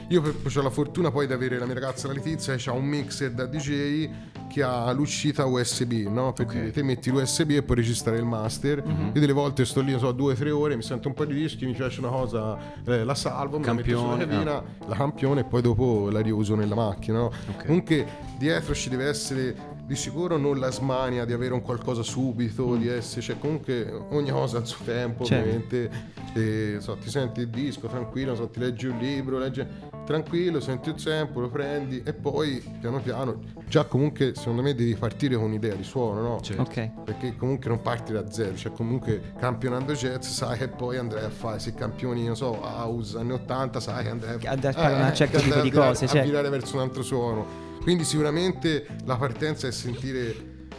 [0.09, 0.49] piacciono da 60, morire.
[0.49, 2.85] Io ho la fortuna poi di avere la mia ragazza la Letizia che ha un
[2.85, 4.09] mixer da DJ
[4.49, 6.33] che ha l'uscita USB, no?
[6.33, 6.53] Per Ok.
[6.53, 8.83] dire, te metti l'USB e puoi registrare il master.
[8.85, 9.11] Mhm.
[9.15, 11.27] Io delle volte sto lì, non so, due o tre ore, mi sento un po'
[11.27, 14.63] di dischi, mi piace una cosa, eh, la salvo, me la metto sulla Campione, cabina,
[14.87, 17.19] la campione e poi dopo la riuso nella macchina.
[17.19, 17.27] no?
[17.27, 17.67] Ok.
[17.67, 18.07] Comunque
[18.39, 19.55] dietro ci deve essere
[19.89, 24.29] di sicuro non la smania di avere un qualcosa subito, di essere, cioè comunque ogni
[24.29, 25.43] cosa al suo tempo, Certo.
[25.49, 25.91] ovviamente.
[26.35, 29.67] E, so, ti senti il disco tranquillo, so, ti leggi un libro, leggi
[30.05, 34.95] tranquillo, senti il tempo, lo prendi e poi piano piano, già comunque secondo me devi
[34.95, 36.41] partire con un'idea di suono, no?
[36.43, 36.61] Certo.
[36.61, 36.91] Ok.
[37.05, 41.31] Perché comunque non parti da zero, cioè comunque campionando jazz sai che poi andrai a
[41.31, 45.03] fare, se campioni, non so, house anni 80, sai che andrai a, Andrai a fare
[45.03, 46.29] un certo che tipo di a cose, a certo.
[46.29, 47.68] virare verso un altro suono.
[47.89, 50.35] Quindi sicuramente la partenza è sentire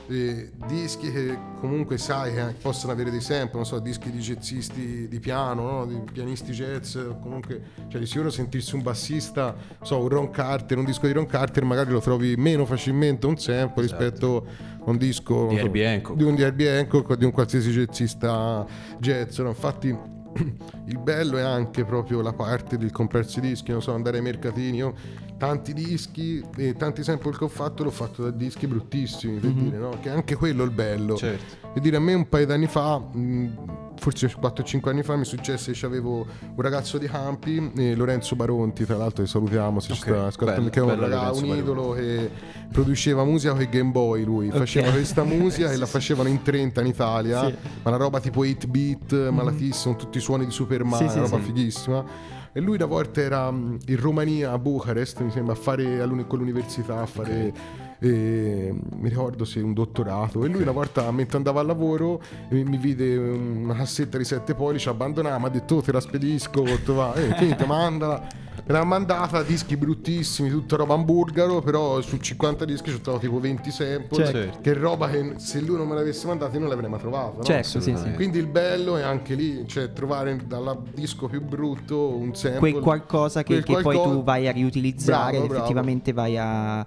[0.10, 5.08] eh, dischi che comunque sai che possono avere dei sample, non so, dischi di jazzisti
[5.08, 5.86] di piano, no?
[5.88, 10.86] di pianisti jazz, comunque, cioè di sicuro sentirsi un bassista, so, un Ron Carter, un
[10.86, 14.04] disco di Ron Carter magari lo trovi meno facilmente un sample Esatto.
[14.04, 14.46] rispetto
[14.86, 16.16] a un disco Di so, Herbie Hancock.
[16.16, 18.68] di un di Herbie Hancock o di un qualsiasi jazzista
[19.00, 19.48] jazz, no?
[19.48, 19.88] infatti
[20.86, 24.78] il bello è anche proprio la parte del comprarsi dischi, non so, andare ai mercatini.
[24.78, 24.94] Io
[25.40, 29.78] tanti dischi e tanti sample che ho fatto l'ho fatto da dischi bruttissimi, per dire,
[29.78, 29.98] no?
[30.02, 31.16] Che è anche quello il bello.
[31.16, 31.68] Certo.
[31.74, 35.72] Per dire, a me un paio d'anni fa, mh, forse 4-5 anni fa, mi successe
[35.72, 36.26] che avevo
[36.56, 40.46] un ragazzo di Campi, eh, Lorenzo Baronti, tra l'altro che salutiamo se ci Ok, sta
[40.46, 42.30] bello, che è un, bello raga- Lorenzo un idolo che
[42.72, 46.82] produceva musica con i Game Boy lui, faceva questa musica e la facevano in 30
[46.82, 47.56] in Italia, Sì.
[47.84, 51.20] ma una roba tipo 8 beat, malatissima, tutti i suoni di Super Mario, Sì, sì,
[51.20, 51.48] una roba sì.
[51.52, 52.38] fighissima.
[52.52, 56.40] E lui una volta era mh, in Romania, a Bucarest, mi sembra, a fare con
[56.40, 57.54] l'università, a fare,
[58.00, 60.44] eh, mi ricordo se un dottorato.
[60.44, 64.56] E lui una volta, mentre andava al lavoro, mi, mi vide una cassetta di 7
[64.56, 68.48] pollici, abbandonava, mi ha detto, "Oh, te la spedisco, detto, va, eh, finita, mandala.
[68.70, 73.40] Me l'ha mandata, dischi bruttissimi, tutta roba hamburgaro, però su 50 dischi ci trovato tipo
[73.40, 74.60] 20 sample, Certo.
[74.62, 77.38] che è roba che se lui non me l'avesse mandato io non l'avrei mai trovato.
[77.38, 77.44] no?
[77.44, 78.12] Certo, sì, sì.
[78.14, 82.60] Quindi il bello è anche lì, cioè trovare dal disco più brutto un sample.
[82.60, 85.54] Quel qualcosa che, quel che poi qualcosa- tu vai a riutilizzare Bravo, bravo.
[85.64, 86.86] effettivamente vai a,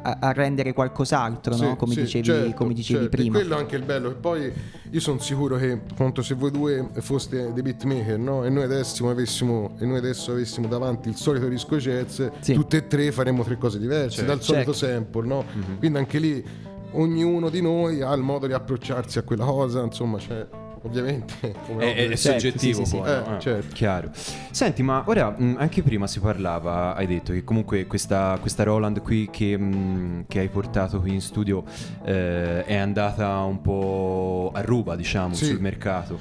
[0.00, 1.76] a- a rendere qualcos'altro, Sì, no?
[1.76, 3.16] come, sì, dicevi, certo, come dicevi certo.
[3.16, 3.36] prima.
[3.38, 4.10] E quello è anche il bello.
[4.10, 4.52] E poi
[4.90, 8.44] io sono sicuro che, appunto, se voi due foste dei beatmaker, no?
[8.44, 12.54] E noi adesso avessimo, e noi adesso avessimo davanti il solito disco jazz, Sì.
[12.54, 14.30] tutte e tre faremmo tre cose diverse Certo.
[14.30, 14.94] dal solito Certo.
[14.96, 15.44] sample, no?
[15.52, 15.78] Mhm.
[15.78, 16.44] Quindi anche lì
[16.92, 20.46] ognuno di noi ha il modo di approcciarsi a quella cosa, insomma, cioè,
[20.82, 21.34] ovviamente.
[21.66, 23.30] come È, è- Certo, soggettivo sì, sì, poi, sì.
[23.34, 23.74] Eh, certo.
[23.74, 24.10] Chiaro.
[24.50, 29.00] Senti, ma ora mh, anche prima si parlava, hai detto che comunque questa, questa Roland
[29.02, 31.64] qui che, mh, che hai portato qui in studio
[32.04, 35.46] eh, è andata un po' a ruba, diciamo, Sì.
[35.46, 36.18] sul mercato.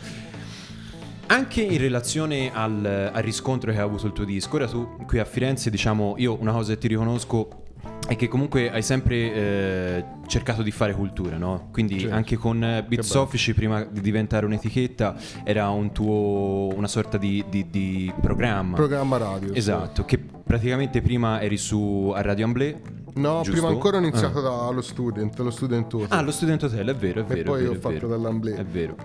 [1.27, 5.17] Anche in relazione al, al riscontro che ha avuto il tuo disco, ora tu qui
[5.17, 7.60] a Firenze, diciamo, io una cosa che ti riconosco
[8.07, 11.69] è che comunque hai sempre eh, cercato di fare cultura, no?
[11.71, 12.15] Quindi Certo.
[12.15, 13.01] anche con Beat.
[13.01, 18.75] Soffici, prima di diventare un'etichetta, era un tuo, una sorta di, di- di programma.
[18.75, 19.51] Programma radio.
[19.53, 19.57] sì.
[19.57, 22.79] Esatto, che praticamente prima eri su a Radio Amblè.
[23.13, 23.51] No, giusto?
[23.51, 24.65] prima ancora ho iniziato Ah.
[24.67, 26.07] dallo student, lo student hotel.
[26.17, 27.51] Ah, lo Student Hotel, è vero, è E vero.
[27.51, 28.53] poi è vero, ho fatto dall'Amblè.
[28.55, 28.95] È vero.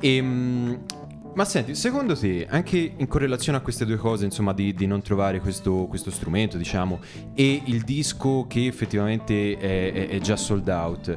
[0.00, 0.78] Ehm,
[1.34, 5.02] ma senti, secondo te, anche in correlazione a queste due cose, insomma, di, di non
[5.02, 7.00] trovare questo, questo strumento, diciamo,
[7.34, 11.16] e il disco che effettivamente è, è- è già sold out,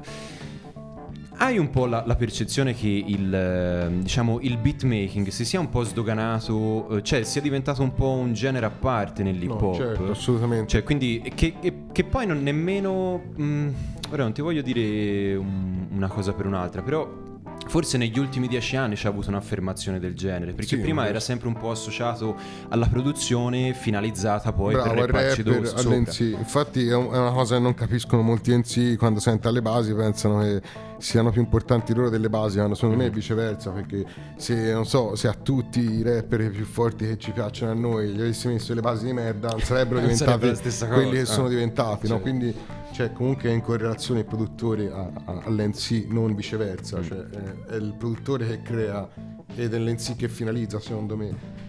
[1.39, 5.69] hai un po' la, la percezione che il, eh, diciamo, il beatmaking si sia un
[5.69, 9.75] po' sdoganato, eh, cioè sia diventato un po' un genere a parte nell'hip No, hop?
[9.75, 10.67] certo, assolutamente.
[10.67, 13.21] Cioè, quindi che, che- che poi non nemmeno.
[13.35, 13.67] mh,
[14.09, 17.25] ora non ti voglio dire un- una cosa per un'altra, però.
[17.67, 21.47] Forse negli ultimi dieci anni c'è avuto un'affermazione del genere, perché Sì, prima era sempre
[21.47, 22.35] un po' associato
[22.69, 26.31] alla produzione finalizzata poi Bravo, per rapparci.
[26.31, 30.61] Infatti è una cosa che non capiscono molti NC quando sentono le basi, pensano che
[30.99, 32.99] siano più importanti loro delle basi, ma secondo Mm.
[32.99, 34.05] me è viceversa, perché
[34.37, 38.09] se, non so, se a tutti i rapper più forti che ci piacciono a noi
[38.09, 41.25] gli avessi messo le basi di merda, non sarebbero Non diventati sarebbe quelli che ah.
[41.25, 42.19] sono diventati, no?
[42.19, 42.55] Quindi
[42.93, 46.35] cioè, comunque è in correlazione il produttore a- a- all'NC, non Mm.
[46.35, 49.07] viceversa, cioè, è, è il produttore che crea
[49.55, 51.65] ed è l'NC che finalizza, secondo me.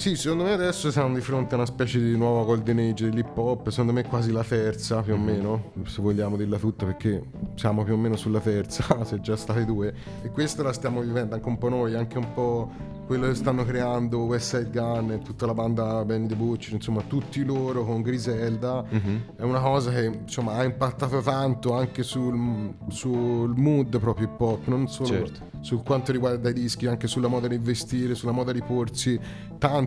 [0.00, 3.36] Sì, secondo me adesso siamo di fronte a una specie di nuova golden age dell'hip
[3.36, 7.22] hop, secondo me quasi la terza più o meno, se vogliamo dirla tutta perché
[7.54, 11.34] siamo più o meno sulla terza, se già state due, e questa la stiamo vivendo
[11.34, 12.70] anche un po' noi, anche un po'
[13.04, 17.02] quello che stanno creando West Side Gun e tutta la banda Benny the Butcher, insomma
[17.02, 19.22] tutti loro con Griselda, Mhm.
[19.36, 24.66] è una cosa che insomma ha impattato tanto anche sul, sul mood proprio hip hop,
[24.68, 25.40] non solo Certo.
[25.60, 29.18] su quanto riguarda i dischi, anche sulla moda di vestire, sulla moda di porsi.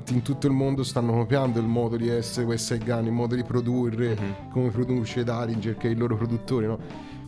[0.04, 3.14] Tanti in tutto il mondo stanno copiando il modo di essere West Side Gun, il
[3.14, 4.50] modo di produrre, Mhm.
[4.52, 6.68] come produce Daringer, che è il loro produttore.
[6.68, 6.78] No?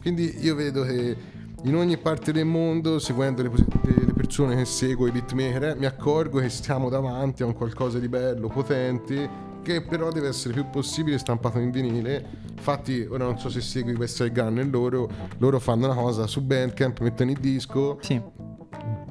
[0.02, 1.16] Quindi io vedo che
[1.64, 5.86] in ogni parte del mondo, seguendo le, le- persone che seguo, i beatmaker, eh, mi
[5.86, 9.30] accorgo che stiamo davanti a un qualcosa di bello, potente,
[9.62, 12.26] che però deve essere più possibile stampato in vinile.
[12.58, 16.28] Infatti, ora non so se segui West Side Gun e loro, loro fanno una cosa
[16.28, 18.22] su Bandcamp, mettono il disco, Sì.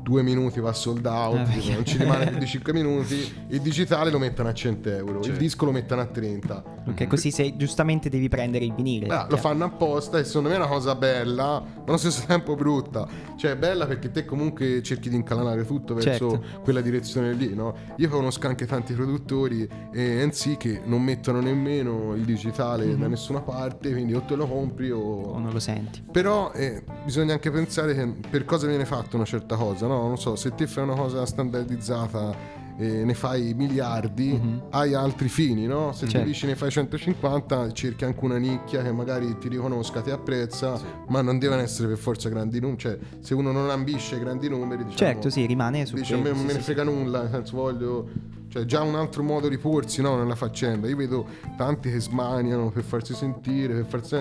[0.03, 3.33] Due minuti va sold out, Eh, non ci rimane più di 5 minuti.
[3.49, 5.39] Il digitale lo mettono a 100 euro, il Certo.
[5.39, 6.74] disco lo mettono a 30.
[6.87, 9.07] Ok, così se giustamente devi prendere il vinile.
[9.09, 12.55] Ah, lo fanno apposta e secondo me è una cosa bella, ma allo stesso tempo
[12.57, 13.07] brutta.
[13.37, 16.61] Cioè, è bella perché te comunque cerchi di incalanare tutto verso Certo.
[16.63, 17.75] quella direzione lì, no?
[17.97, 23.01] Io conosco anche tanti produttori e NC che non mettono nemmeno il digitale Mhm.
[23.01, 24.99] da nessuna parte, quindi o te lo compri o...
[25.01, 26.03] O non lo senti.
[26.11, 30.03] Però eh, bisogna anche pensare che per cosa viene fatta una certa cosa, no?
[30.07, 32.35] Non so, se te fai una cosa standardizzata
[32.77, 34.63] e ne fai miliardi, Mhm.
[34.71, 35.93] hai altri fini, no?
[35.93, 36.19] Se Certo.
[36.19, 40.81] ti dici ne fai 150, cerchi anche una nicchia che magari ti riconosca, ti apprezza,
[41.09, 42.79] ma non devono essere per forza grandi numeri.
[42.81, 46.23] Cioè, se uno non ambisce grandi numeri, diciamo, Certo, sì, rimane su dice a me
[46.23, 48.09] quello, non sì, me ne sì, frega nulla, nel senso voglio...
[48.49, 50.87] Cioè, già un altro modo di porsi no, nella faccenda.
[50.87, 54.17] Io vedo tanti che smaniano per farsi sentire, per farsi...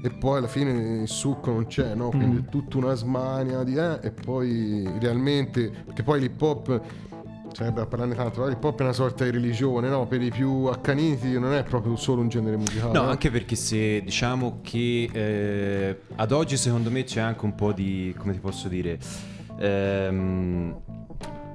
[0.00, 2.08] E poi alla fine il succo non c'è, no?
[2.10, 2.38] Quindi Mm.
[2.38, 5.70] è tutta una smania di eh, e poi realmente...
[5.84, 6.80] Perché poi l'hip hop...
[7.52, 10.06] Sarebbe a parlarne tanto, è una sorta di religione, no?
[10.06, 12.92] Per i più accaniti non è proprio solo un genere musicale.
[12.92, 17.72] No, anche perché se diciamo che eh, ad oggi secondo me c'è anche un po'
[17.72, 18.98] di, come ti posso dire,
[19.58, 20.76] ehm,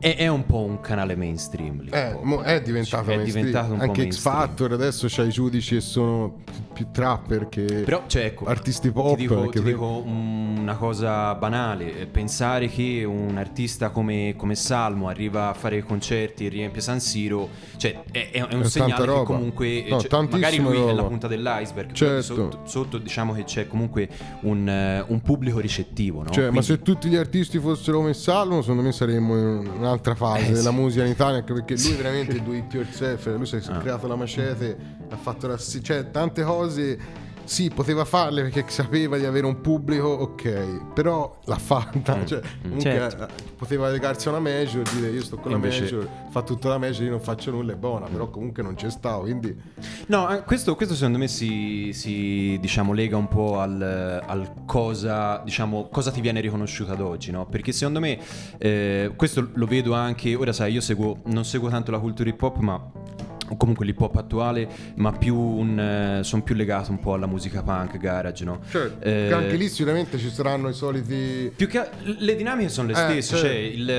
[0.03, 1.81] è, è un po' un canale mainstream.
[1.81, 3.45] l'hip Eh, mo- è diventato È mainstream.
[3.45, 4.17] diventato un po' Anche X.
[4.19, 6.41] Factor adesso c'hai i giudici e sono
[6.73, 9.15] più trapper che Però, cioè, ecco, artisti pop.
[9.15, 15.07] Ti dico, ti dico una cosa banale, eh, pensare che un artista come, come Salmo
[15.07, 18.93] arriva a fare concerti e riempie San Siro, cioè è, è- è un È segnale
[18.95, 19.23] che roba.
[19.23, 21.07] comunque, No, cioè, magari lui è la roba.
[21.07, 22.21] punta dell'iceberg, Certo.
[22.21, 24.09] sotto, sotto diciamo che c'è comunque
[24.41, 26.29] un, eh, un pubblico ricettivo, no?
[26.31, 30.15] Cioè, ma Quindi- se tutti gli artisti fossero come Salmo, secondo me saremmo in un'altra
[30.15, 33.55] fase Eh, della musica in Italia, anche perché lui veramente do it yourself, lui si
[33.57, 33.77] è Ah.
[33.77, 34.77] creato la macete,
[35.09, 36.97] ha fatto la, cioè tante cose
[37.53, 42.41] sì, poteva farle perché sapeva di avere un pubblico, ok, però l'ha fatta, Mm, cioè,
[42.63, 43.23] comunque Certo.
[43.27, 46.69] eh, poteva legarsi a una major, dire io sto con la Invece- major, fa tutta
[46.69, 49.55] la major, io non faccio nulla, è buona, però comunque non c'è stato, quindi
[50.07, 55.39] No, eh, questo, questo secondo me si, si, diciamo, lega un po' al, al cosa,
[55.45, 57.45] diciamo, cosa ti viene riconosciuto ad oggi, no?
[57.45, 58.17] Perché secondo me,
[58.57, 62.41] eh, questo lo vedo anche, ora sai, io seguo, non seguo tanto la cultura hip
[62.41, 62.81] hop, ma
[63.57, 67.97] comunque l'hip hop attuale, ma più un, sono più legato un po' alla musica punk,
[67.97, 68.59] garage, no?
[68.69, 71.51] certo, Eh, che anche lì sicuramente ci saranno i soliti...
[71.55, 73.45] più che le dinamiche sono le Eh, stesse, certo.
[73.45, 73.89] cioè il,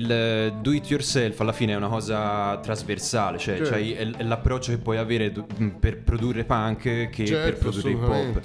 [0.00, 3.70] il do it yourself alla fine è una cosa trasversale, cioè Certo.
[3.70, 5.32] c'hai- è, l'approccio che puoi avere
[5.78, 8.40] per produrre punk che per Certo, produrre hip hop.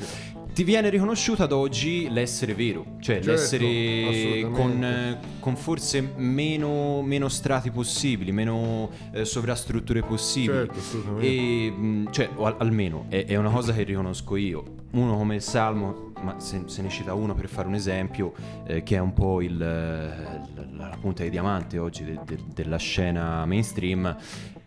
[0.58, 7.30] Ti viene riconosciuto ad oggi l'essere vero, cioè Certo, l'essere con, con forse meno, meno
[7.30, 10.68] strati possibili, meno eh, sovrastrutture possibili.
[10.68, 11.20] Certo.
[11.20, 14.64] E, mh, cioè, o al- almeno è, è una cosa che riconosco io.
[14.94, 18.34] Uno come il Salmo, ma se, se ne cita uno per fare un esempio,
[18.66, 22.40] eh, che è un po' il, eh, la, la punta di diamante oggi de- de-
[22.56, 24.18] della scena mainstream,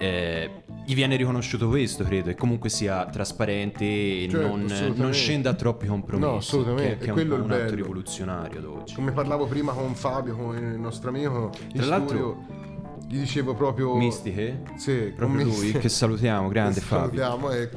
[0.02, 0.50] eh,
[0.86, 5.54] gli viene riconosciuto questo, credo, e comunque sia trasparente e Certo, non, non scenda a
[5.54, 6.30] troppi compromessi.
[6.30, 8.94] No, assolutamente, Che, che è un, quello è un atto rivoluzionario ad oggi.
[8.94, 12.58] Come parlavo prima con Fabio, con il nostro amico, Tra l'altro- studio,
[13.08, 13.94] gli dicevo proprio...
[13.96, 14.62] Mistiche?
[14.76, 15.78] Sì, Proprio lui, Mistiche.
[15.80, 17.20] che salutiamo, grande Che Fabio.
[17.20, 17.68] salutiamo, e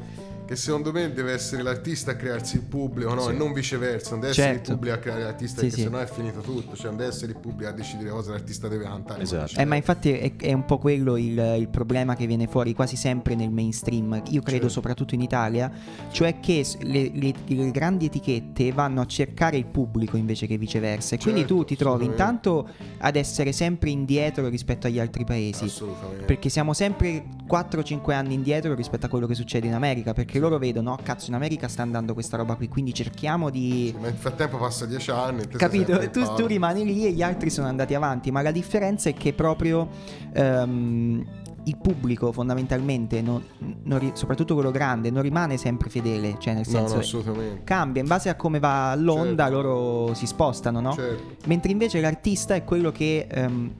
[0.46, 3.22] che secondo me deve essere l'artista a crearsi il pubblico, no?
[3.22, 3.30] Sì.
[3.30, 4.70] E non viceversa, non deve essere Certo.
[4.70, 5.82] il pubblico a creare l'artista, Sì, perché sì.
[5.82, 8.84] sennò è finito tutto, cioè non deve essere il pubblico a decidere cosa l'artista deve
[8.84, 9.22] cantare.
[9.22, 9.58] Esatto.
[9.58, 12.96] Eh, ma infatti è, è un po' quello il, il problema che viene fuori quasi
[12.96, 14.68] sempre nel mainstream, io credo Certo.
[14.68, 15.70] soprattutto in Italia,
[16.10, 21.14] cioè che le, le- le grandi etichette vanno a cercare il pubblico invece che viceversa.
[21.14, 25.64] E quindi Certo, tu ti trovi intanto ad essere sempre indietro rispetto agli altri paesi.
[25.64, 26.24] Assolutamente.
[26.24, 30.12] Perché siamo sempre 4-5 anni indietro rispetto a quello che succede in America.
[30.12, 32.68] Perché loro vedono, "Oh, cazzo, in America sta andando questa roba qui.
[32.68, 33.90] Quindi cerchiamo di.
[33.94, 35.46] Sì, ma nel frattempo passa dieci anni.
[35.48, 35.98] Capito?
[36.10, 39.32] Tu, tu rimani lì e gli altri sono andati avanti, ma la differenza è che
[39.32, 39.88] proprio
[40.32, 41.24] ehm,
[41.66, 43.42] il pubblico fondamentalmente, non-
[43.84, 47.62] non soprattutto quello grande, non rimane sempre fedele, cioè nel No, senso no, assolutamente.
[47.64, 49.62] cambia in base a come va l'onda, Certo.
[49.62, 50.92] loro si spostano, no?
[50.92, 51.36] Certo.
[51.46, 53.72] Mentre invece l'artista è quello che, ehm,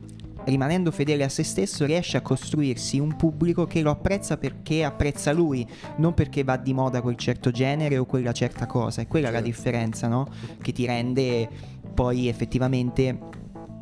[0.44, 5.32] rimanendo fedele a se stesso, riesce a costruirsi un pubblico che lo apprezza perché apprezza
[5.32, 9.00] lui, non perché va di moda quel certo genere o quella certa cosa.
[9.02, 9.48] È quella la Certo.
[9.48, 10.26] differenza, no?
[10.60, 11.48] Che ti rende
[11.94, 13.18] poi effettivamente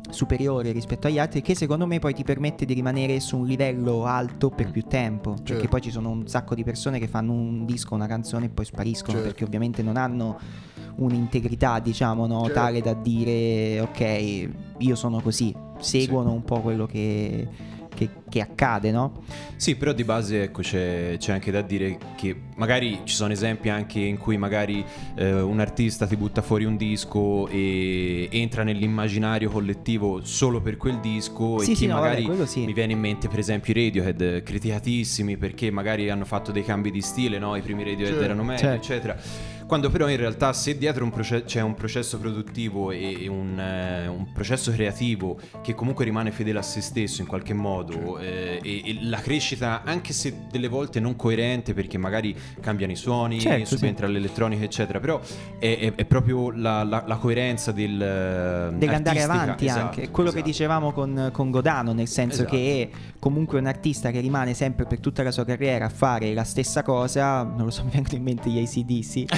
[0.09, 4.05] superiore rispetto agli altri che secondo me poi ti permette di rimanere su un livello
[4.05, 5.67] alto per più tempo perché Certo.
[5.69, 8.65] poi ci sono un sacco di persone che fanno un disco, una canzone e poi
[8.65, 9.27] spariscono Certo.
[9.27, 10.37] perché ovviamente non hanno
[10.95, 12.53] un'integrità diciamo no, Certo.
[12.59, 17.47] tale da dire ok io sono così seguono un po' quello che,
[17.93, 19.21] che- che accade no?
[19.55, 23.69] Sì, però di base ecco, c'è, c'è anche da dire che magari ci sono esempi
[23.69, 24.83] anche in cui magari
[25.15, 30.99] eh, un artista ti butta fuori un disco e entra nell'immaginario collettivo solo per quel
[30.99, 32.65] disco Sì, e sì, che no, vabbè, magari quello sì.
[32.65, 36.91] mi viene in mente per esempio i Radiohead criticatissimi perché magari hanno fatto dei cambi
[36.91, 37.55] di stile, no?
[37.55, 38.23] i primi Radiohead Certo.
[38.23, 38.75] erano meglio, Certo.
[38.83, 39.17] eccetera.
[39.67, 43.59] Quando però in realtà se dietro un proce- c'è un processo produttivo e e un,
[43.59, 48.59] eh, un processo creativo che comunque rimane fedele a se stesso in qualche modo eh,
[48.61, 53.39] e, e la crescita anche se delle volte non coerente perché magari cambiano i suoni,
[53.39, 53.75] Certo, sì.
[53.77, 55.19] subentra l'elettronica eccetera, però
[55.59, 57.97] è, è- è proprio la, la- la coerenza del...
[58.77, 60.51] dell'andare artistica, avanti esatto, anche quello che esatto.
[60.51, 62.55] dicevamo con, con Godano nel senso Esatto.
[62.55, 66.43] che comunque un artista che rimane sempre per tutta la sua carriera a fare la
[66.43, 69.31] stessa cosa non lo so mi vengono in mente gli ACDC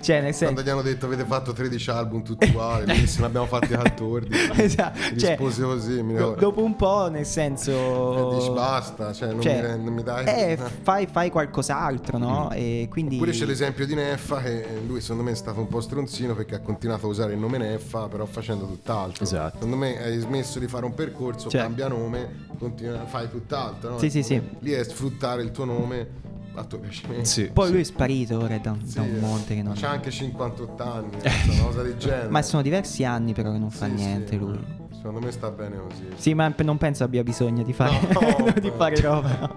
[0.00, 3.26] cioè nel Quando senso gli hanno detto avete fatto 13 album tutti uguali, disse ne
[3.26, 4.34] abbiamo fatti 14.
[4.66, 9.32] Esatto, cioè, Rispose così, mi do- dopo un po' nel E senso dici basta, cioè
[9.32, 10.24] non, cioè, mi, non mi dai...
[10.26, 12.48] eh, fai, fai qualcos'altro no?
[12.52, 12.56] Mm.
[12.56, 15.80] e quindi Oppure c'è l'esempio di Neffa che lui secondo me è stato un po'
[15.80, 19.24] stronzino perché ha continuato a usare il nome Neffa però facendo tutt'altro.
[19.24, 19.54] Esatto.
[19.54, 21.60] Secondo me hai smesso di fare un percorso, Cioè.
[21.60, 23.90] cambia nome, continua, fai tutt'altro.
[23.90, 23.98] No?
[23.98, 24.40] Sì, sì, sì.
[24.60, 26.24] Lì è sfruttare il tuo nome
[26.56, 27.24] a tuo piacimento.
[27.24, 27.72] Sì, poi sì.
[27.72, 29.20] lui è sparito ora da, da Sì, un eh.
[29.20, 31.16] monte che non C'ha anche 58 anni,
[31.50, 32.28] una cosa del genere.
[32.28, 34.38] ma sono diversi anni però che non fa Sì, niente sì.
[34.38, 36.06] lui Sono Secondo me sta bene così.
[36.16, 39.54] Sì, ma non penso abbia bisogno di fare, No, di fare roba.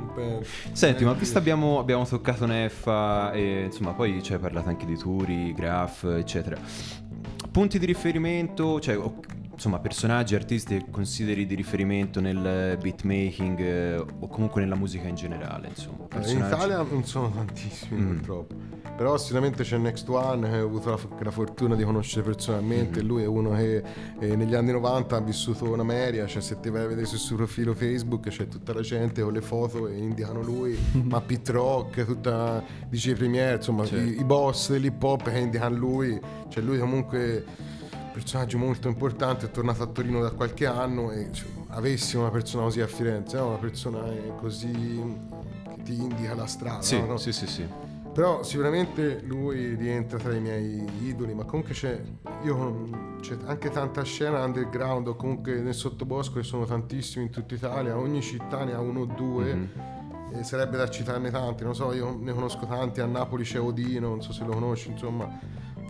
[0.73, 4.85] Senti, ma Eh, visto abbiamo, abbiamo toccato Neffa e insomma poi ci hai parlato anche
[4.85, 6.57] di Turi, Graph, eccetera.
[7.51, 8.95] Punti di riferimento, cioè
[9.59, 15.15] insomma personaggi, artisti che consideri di riferimento nel beatmaking eh, o comunque nella musica in
[15.15, 15.97] generale, insomma.
[15.97, 18.07] Eh, In personaggi- Italia non sono tantissimi Mm.
[18.15, 18.55] purtroppo.
[18.95, 23.01] Però sicuramente c'è Next One che ho avuto la, la fortuna di conoscere personalmente.
[23.01, 23.07] Mhm.
[23.07, 23.83] Lui è uno che
[24.19, 26.25] eh, negli anni 90 ha vissuto in America.
[26.25, 29.33] Cioè, se ti vai a vedere sul suo profilo Facebook c'è tutta la gente con
[29.33, 34.09] le foto e indicano lui, ma Pit Rock, tutta DJ Premier, insomma, Certo.
[34.09, 36.17] i, i boss dell'hip hop che indicano lui.
[36.47, 37.45] Cioè, lui comunque
[38.11, 42.63] personaggio molto importante, è tornato a Torino da qualche anno e cioè, avessi una persona
[42.63, 43.47] così a Firenze, no?
[43.49, 46.81] una persona eh, così che ti indica la strada.
[46.81, 47.17] Sì, no?
[47.17, 47.67] Sì, sì, sì.
[48.13, 52.01] Però sicuramente lui rientra tra i miei idoli, ma comunque c'è,
[52.43, 57.53] io, c'è anche tanta scena underground o comunque nel sottobosco che sono tantissimi in tutta
[57.53, 59.53] Italia, ogni città ne ha uno o due.
[59.53, 59.69] Mhm.
[60.31, 64.09] E sarebbe da citarne tanti, non so, io ne conosco tanti, a Napoli c'è Odino,
[64.09, 65.27] non so se lo conosci, insomma,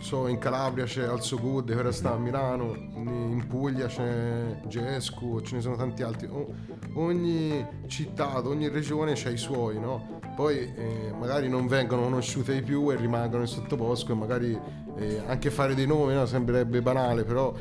[0.00, 5.56] so in Calabria c'è Alzo Good, ora sta a Milano, in Puglia c'è Gescu, ce
[5.56, 6.26] ne sono tanti altri.
[6.26, 6.52] O-
[6.94, 10.18] ogni città, ogni regione c'ha i suoi, no?
[10.34, 14.58] Poi eh, magari non vengono conosciute di più e rimangono in sottobosco e magari
[14.96, 16.26] eh, anche fare dei nomi, no?
[16.26, 17.52] Sembrerebbe banale, però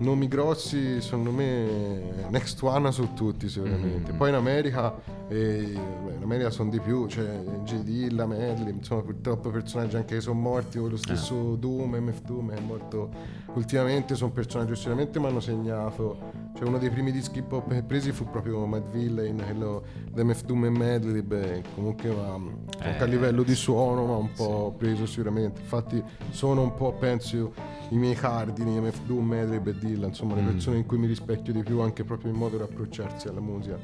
[0.00, 4.16] nomi grossi secondo me next one su tutti sicuramente Mhm.
[4.18, 4.94] poi in America
[5.28, 5.72] eh,
[6.04, 7.82] beh, in America sono di più c'è J.
[7.82, 12.50] Dilla, Medley insomma purtroppo personaggi anche che sono morti o lo stesso Doom, MF Doom
[12.52, 13.10] è morto
[13.54, 17.72] ultimamente sono personaggi che sicuramente mi hanno segnato cioè uno dei primi dischi hip hop
[17.84, 19.82] presi fu proprio Mad Villain quello
[20.14, 22.34] MF Doom e beh, comunque ma,
[22.80, 26.92] anche a Eh, livello di suono ma un po' preso sicuramente infatti sono un po'
[26.92, 27.54] penso
[27.88, 30.46] i miei cardini, MF Doom, Medley e Dilla, insomma le Mm.
[30.48, 33.78] persone in cui mi rispecchio di più anche proprio il modo di approcciarsi alla musica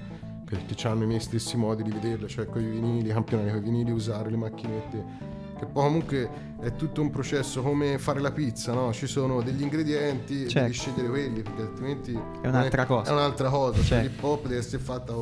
[0.44, 3.62] che hanno i miei stessi modi di vederla, cioè con i vinili, campionare con i
[3.62, 5.04] vinili, usare le macchinette
[5.58, 6.28] che poi comunque
[6.60, 8.92] è tutto un processo come fare la pizza, no?
[8.92, 10.60] Ci sono degli ingredienti Certo.
[10.60, 13.10] devi scegliere quelli perché altrimenti È un'altra non cosa.
[13.10, 14.06] È un'altra cosa, Certo.
[14.08, 15.14] l'hip hop deve essere fatta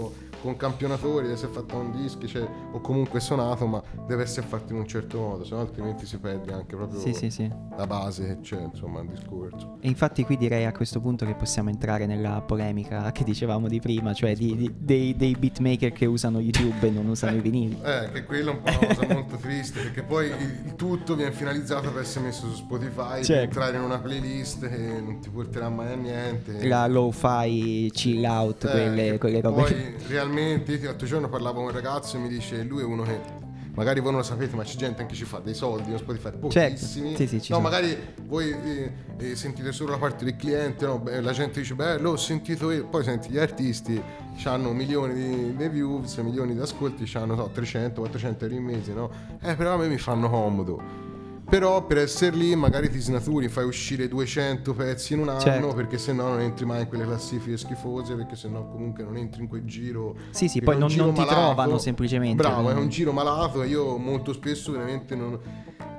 [0.44, 4.74] con campionatori, deve essere fatta con dischi, cioè, o comunque suonato, ma deve essere fatto
[4.74, 7.50] in un certo modo, se no altrimenti si perde anche proprio Sì, sì, sì.
[7.76, 9.78] la base che c'è, insomma, il discorso.
[9.80, 13.80] E infatti qui direi a questo punto che possiamo entrare nella polemica che dicevamo di
[13.80, 17.78] prima, cioè di- di- dei, dei beatmaker che usano YouTube e non usano i vinili.
[17.82, 21.32] Eh, che quella è un po' una cosa molto triste, perché poi il, tutto viene
[21.32, 23.42] finalizzato per essere messo su Spotify, per Certo.
[23.44, 26.66] entrare in una playlist che non ti porterà mai a niente.
[26.68, 29.62] La lo-fi chill out, Eh, quelle, quelle robe.
[29.62, 33.02] Poi realmente, io l'altro giorno parlavo con un ragazzo e mi dice, lui è uno
[33.02, 33.42] che...
[33.74, 35.98] Magari voi non lo sapete, ma c'è gente anche che ci fa dei soldi con
[35.98, 37.16] Spotify, pochissimi.
[37.16, 37.16] Certo.
[37.16, 37.60] Sì, sì, no, sono.
[37.60, 41.00] magari voi eh, eh, sentite solo la parte del cliente, no?
[41.00, 42.86] Beh, la gente dice, beh, l'ho sentito io.
[42.86, 44.00] Poi senti gli artisti,
[44.44, 48.92] hanno milioni di, di views, milioni di ascolti, hanno so, 300, 400 euro in mese,
[48.92, 49.10] no?
[49.42, 51.03] Eh, però a me mi fanno comodo.
[51.48, 55.74] Però per essere lì magari ti snaturi, fai uscire 200 pezzi in un anno Certo.
[55.74, 59.48] perché sennò non entri mai in quelle classifiche schifose, perché sennò comunque non entri in
[59.48, 60.16] quel giro.
[60.30, 62.36] Sì, sì, poi non- non ti trovano semplicemente.
[62.42, 65.38] Bravo, è un giro malato e io molto spesso veramente non,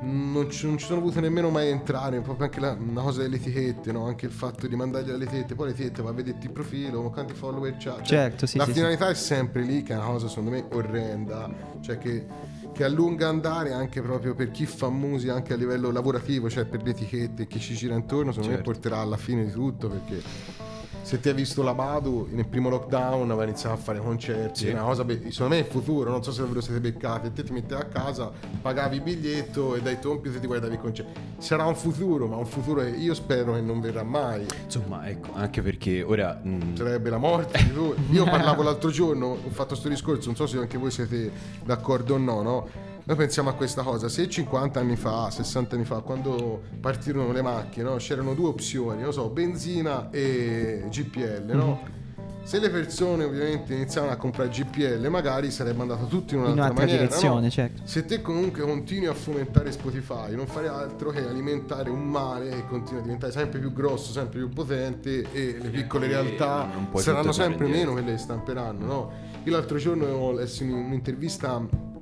[0.02, 3.36] non ci, non ci sono voluto nemmeno mai entrare, proprio anche la, una cosa delle
[3.38, 4.08] etichette, no?
[4.08, 7.10] anche il fatto di mandargli le etichette, poi le etichette va a vederti il profilo,
[7.12, 7.96] quanti follower c'ha.
[7.98, 8.78] Cioè, Certo, sì, la sì, sì.
[8.78, 11.50] finalità è sempre lì, che è una cosa secondo me orrenda,
[11.82, 12.26] cioè che,
[12.76, 16.84] che allunga andare anche proprio per chi fa musica anche a livello lavorativo, cioè per
[16.84, 18.72] le etichette e chi ci gira intorno, secondo me Certo.
[18.72, 20.22] porterà alla fine di tutto perché
[21.06, 24.70] se ti hai visto la Badu nel primo lockdown aveva iniziato a fare concerti, Sì.
[24.72, 27.32] una cosa be- secondo me è il futuro, non so se ve lo siete beccati,
[27.32, 28.32] te ti mettevi a casa,
[28.62, 31.20] pagavi il biglietto e dai computer ti guardavi i concerti.
[31.38, 34.48] Sarà un futuro, ma un futuro che io spero che non verrà mai.
[34.64, 36.42] Insomma, ecco, anche perché ora...
[36.44, 37.60] mm, Sarebbe la morte.
[38.10, 41.32] Io parlavo l'altro giorno, ho fatto questo discorso, non so se anche voi siete
[41.64, 42.68] d'accordo o no, no?
[43.08, 47.44] Noi pensiamo a questa cosa, se 50 anni fa, 60 anni fa, quando partirono le
[47.44, 47.96] macchine, no?
[47.98, 51.94] c'erano due opzioni, non so, benzina e GPL, no?
[52.42, 56.64] Se le persone ovviamente iniziavano a comprare GPL, magari sarebbe andato tutto in In un'altra,
[56.64, 57.50] un'altra maniera, direzione, no?
[57.50, 57.82] certo.
[57.86, 62.66] Se te comunque continui a fomentare Spotify, non fare altro che alimentare un male che
[62.68, 67.68] continua a diventare sempre più grosso, sempre più potente e le piccole realtà saranno sempre
[67.68, 69.12] meno quelle che stamperanno, no?
[69.44, 71.94] Io l'altro giorno ho letto in- un'intervista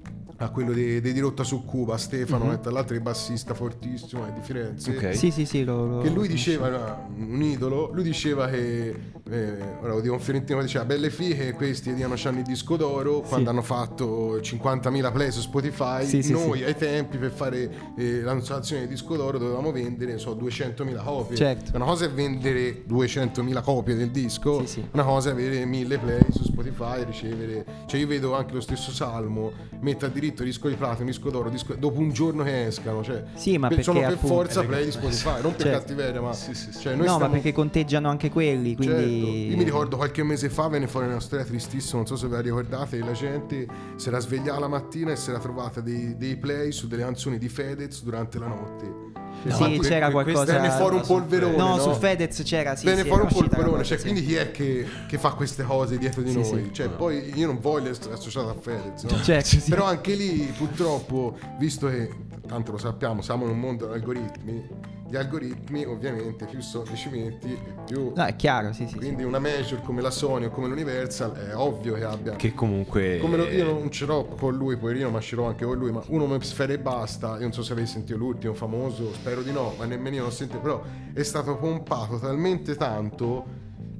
[0.43, 4.31] a quello dei, dei Dirotta su Cuba, Stefano, e tra l'altro è bassista fortissimo è
[4.31, 4.91] di Firenze.
[4.91, 5.15] Ok.
[5.15, 9.51] Sì, sì, sì, lo, lo- Che lui diceva, era un idolo, lui diceva che eh,
[9.81, 13.21] ora lo dico un fiorentino che diceva belle fighe questi diano c'hanno il disco d'oro
[13.21, 16.63] quando hanno fatto 50.000 play su Spotify Sì, sì, noi sì.
[16.65, 21.71] ai tempi per fare eh, l'annunciazione del disco d'oro dovevamo vendere so 200.000 copie Certo.
[21.75, 24.87] una cosa è vendere 200.000 copie del disco Sì, sì.
[24.91, 28.91] una cosa è avere 1000 play su Spotify ricevere cioè io vedo anche lo stesso
[28.91, 33.03] Salmo mette a diritto disco di platino disco d'oro disco- dopo un giorno che escano
[33.03, 35.79] cioè Sì, ma per- sono perché per appunto- forza play di Spotify non per Certo.
[35.79, 36.79] cattiveria ma Sì, sì, sì.
[36.79, 38.95] cioè, noi no, ma stiamo- perché conteggiano anche quelli, quindi...
[38.95, 39.51] Certo.
[39.51, 42.35] Io mi ricordo qualche mese fa venne fuori una storia tristissima, non so se ve
[42.35, 46.35] la ricordate, la gente si era svegliata la mattina e si era trovata dei, dei
[46.37, 49.22] play su delle canzoni di Fedez durante la notte.
[49.43, 50.53] Sì, Infatti, c'era qualcosa...
[50.53, 51.55] Venne fuori un polverone.
[51.57, 51.81] No, no?
[51.81, 54.03] su Fedez c'era, sì, Venne sì, fuori un polverone, cioè, sì.
[54.03, 56.63] quindi chi è che, che fa queste cose dietro di Sì, noi?
[56.65, 56.69] sì.
[56.73, 59.21] Cioè, poi io non voglio essere associato a Fedez, no?
[59.21, 59.69] Certo, sì.
[59.69, 62.09] Però anche lì, purtroppo, visto che
[62.47, 64.67] tanto lo sappiamo, siamo in un mondo di algoritmi,
[65.13, 68.13] gli algoritmi ovviamente più soldi ci metti e più...
[68.15, 68.93] No, è chiaro, sì, sì.
[68.93, 68.97] sì.
[68.97, 73.19] Quindi una major come la Sony o come l'Universal è ovvio che abbia Che comunque...
[73.19, 75.91] come lo- io non ce l'ho con lui, poverino, ma ce l'ho anche con lui.
[75.91, 77.33] Ma uno come Sfera e basta.
[77.35, 80.31] Io non so se avete sentito l'ultimo famoso, spero di no, ma nemmeno io l'ho
[80.31, 80.59] sentito.
[80.59, 80.81] Però
[81.13, 83.45] è stato pompato talmente tanto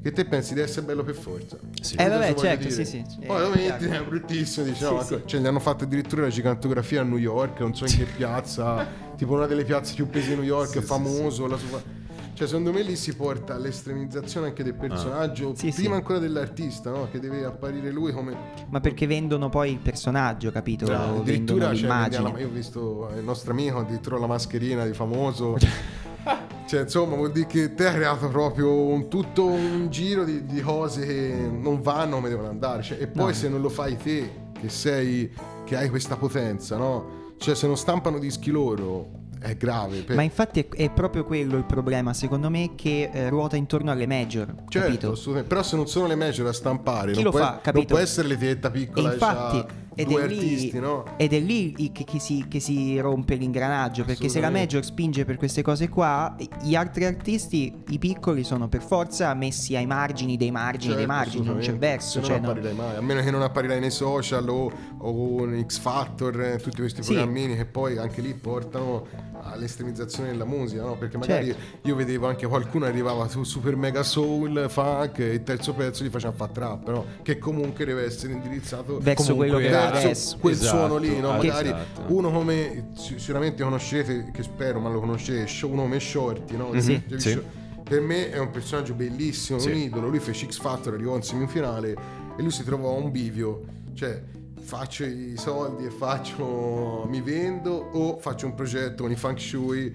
[0.03, 1.57] che te pensi di essere bello per forza.
[1.81, 1.95] Sì.
[1.95, 3.03] Eh, vabbè, certo, sì, sì.
[3.25, 4.65] Poi lo metti, è bruttissimo.
[4.65, 5.21] Dici, Sì, no, sì.
[5.25, 8.85] cioè, gli hanno fatto addirittura la gigantografia a New York, non so in che piazza,
[9.15, 11.47] tipo una delle piazze più pesi di New York, famoso.
[11.47, 12.01] la sua-
[12.35, 15.55] Cioè, secondo me lì si porta all'estremizzazione anche del personaggio, Ah.
[15.55, 15.99] Sì, prima sì.
[16.01, 17.07] ancora dell'artista, no?
[17.11, 18.35] Che deve apparire lui come
[18.69, 20.85] Ma perché vendono poi il personaggio, capito?
[20.85, 22.23] No, vendono addirittura cioè, l'immagine.
[22.23, 25.55] vendiamo- io ho visto il nostro amico addirittura la mascherina di famoso
[26.65, 30.61] cioè insomma vuol dire che te hai creato proprio un, tutto un giro di, di
[30.61, 32.81] cose che non vanno come devono andare.
[32.83, 33.33] Cioè, e poi No.
[33.33, 35.31] se non lo fai te che sei
[35.65, 37.31] che hai questa potenza no?
[37.37, 41.57] Cioè se non stampano dischi loro è grave per- Ma infatti è, è proprio quello
[41.57, 46.07] il problema, secondo me, che eh, ruota intorno alle major, Certo, però se non sono
[46.07, 49.09] le major a stampare Chi non, lo può, fa, non può essere l'etichetta E piccola
[49.09, 51.05] che infatti, c'ha ed due è, lì, artisti no?
[51.17, 54.03] ed è lì che, che si, che si rompe l'ingranaggio.
[54.03, 58.67] Perché se la major spinge per queste cose qua, gli altri artisti, i piccoli, sono
[58.67, 61.45] per forza messi ai margini dei margini dei Certo, margini.
[61.45, 62.19] Non c'è verso.
[62.21, 62.49] Se Cioè, non no.
[62.51, 66.57] apparirai mai, a meno che non apparirai nei social o, o in X Factor, eh,
[66.57, 67.13] tutti questi Sì.
[67.13, 69.05] programmini che poi anche lì portano
[69.41, 70.95] all'estremizzazione della musica, no?
[70.97, 71.87] Perché magari Certo.
[71.87, 76.09] io vedevo anche qualcuno arrivava su super mega soul, funk e il terzo pezzo gli
[76.09, 77.05] faceva fare trap, no?
[77.21, 80.37] Che comunque deve essere indirizzato Verso quello che va verso adesso.
[80.39, 81.31] quel Esatto, suono lì, no?
[81.31, 82.03] Magari esatto.
[82.07, 86.69] uno come si- sicuramente conoscete, che spero, ma lo conoscete, uno come Shorty, no?
[86.79, 87.01] Sì.
[87.05, 87.31] Devi Sì.
[87.31, 89.69] Sho- Per me è un personaggio bellissimo, Sì.
[89.69, 90.07] un idolo.
[90.07, 93.61] Lui fece X Factor, arrivò in semifinale e lui si trovò a un bivio.
[93.93, 94.21] Cioè,
[94.61, 97.05] faccio i soldi e faccio.
[97.09, 99.93] mi vendo o faccio un progetto con i funk shui.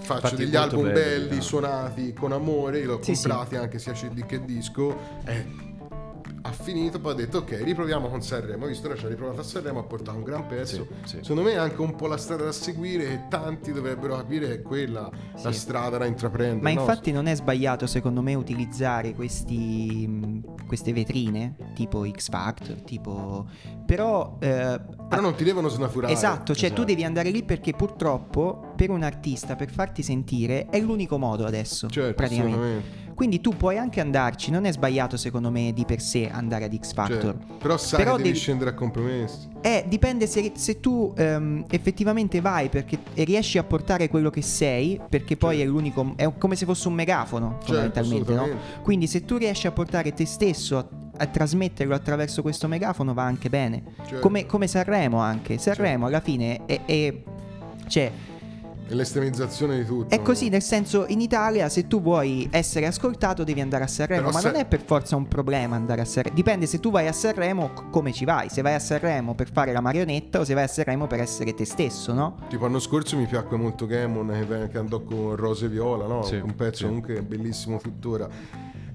[0.00, 1.42] Faccio Infatti degli album belli, belli, no?
[1.42, 3.22] suonati con amore, li ho Sì, sì.
[3.28, 4.96] comprati anche sia CD che disco.
[5.24, 5.71] E ha
[6.62, 8.66] finito, poi ha detto ok, riproviamo con Sanremo.
[8.66, 10.86] Visto, ora ci ha riprovato a Sanremo, ha portato un gran pezzo.
[11.04, 11.18] Sì, sì.
[11.22, 14.54] Secondo me è anche un po' la strada da seguire e tanti dovrebbero capire che
[14.54, 15.10] è quella
[15.42, 15.58] la Sì.
[15.58, 16.60] strada da intraprendere.
[16.62, 16.80] Ma no?
[16.80, 23.46] infatti non è sbagliato secondo me utilizzare questi, queste vetrine tipo X Factor, tipo...
[23.84, 24.38] Però...
[24.40, 26.12] eh, Però non ti devono snaturare.
[26.12, 26.84] Esatto, cioè tu Esatto.
[26.84, 31.88] devi andare lì perché purtroppo per un artista, per farti sentire, è l'unico modo adesso,
[31.90, 33.00] Certo, praticamente.
[33.22, 36.76] Quindi tu puoi anche andarci, non è sbagliato secondo me di per sé andare ad
[36.76, 37.36] X Factor.
[37.38, 37.54] Certo.
[37.58, 39.48] Però sai Però che devi devi- scendere a compromessi.
[39.60, 45.00] Eh, dipende se, se tu ehm, effettivamente vai perché riesci a portare quello che sei,
[45.08, 45.70] perché poi Certo.
[45.70, 48.40] è l'unico, è come se fosse un megafono fondamentalmente, no?
[48.42, 48.80] assolutamente.
[48.82, 53.22] Quindi se tu riesci a portare te stesso a, a trasmetterlo attraverso questo megafono va
[53.22, 53.84] anche bene.
[54.04, 54.18] Certo.
[54.18, 55.58] Come, come Sanremo anche.
[55.58, 56.80] Sanremo alla fine è...
[56.84, 57.22] è-
[57.86, 58.10] cioè,
[58.92, 60.14] È l'estremizzazione di tutto.
[60.14, 64.20] è così, nel senso, in Italia se tu vuoi essere ascoltato devi andare a Sanremo,
[64.20, 66.34] Però ma se- non è per forza un problema andare a Sanremo.
[66.34, 68.50] Dipende se tu vai a Sanremo come ci vai.
[68.50, 71.54] Se vai a Sanremo per fare la marionetta o se vai a Sanremo per essere
[71.54, 72.40] te stesso, no?
[72.50, 76.22] Tipo l'anno scorso mi piacque molto Gamon che, che andò con Rose e Viola, no?
[76.24, 76.84] Sì, un pezzo sì.
[76.84, 78.28] comunque bellissimo tuttora.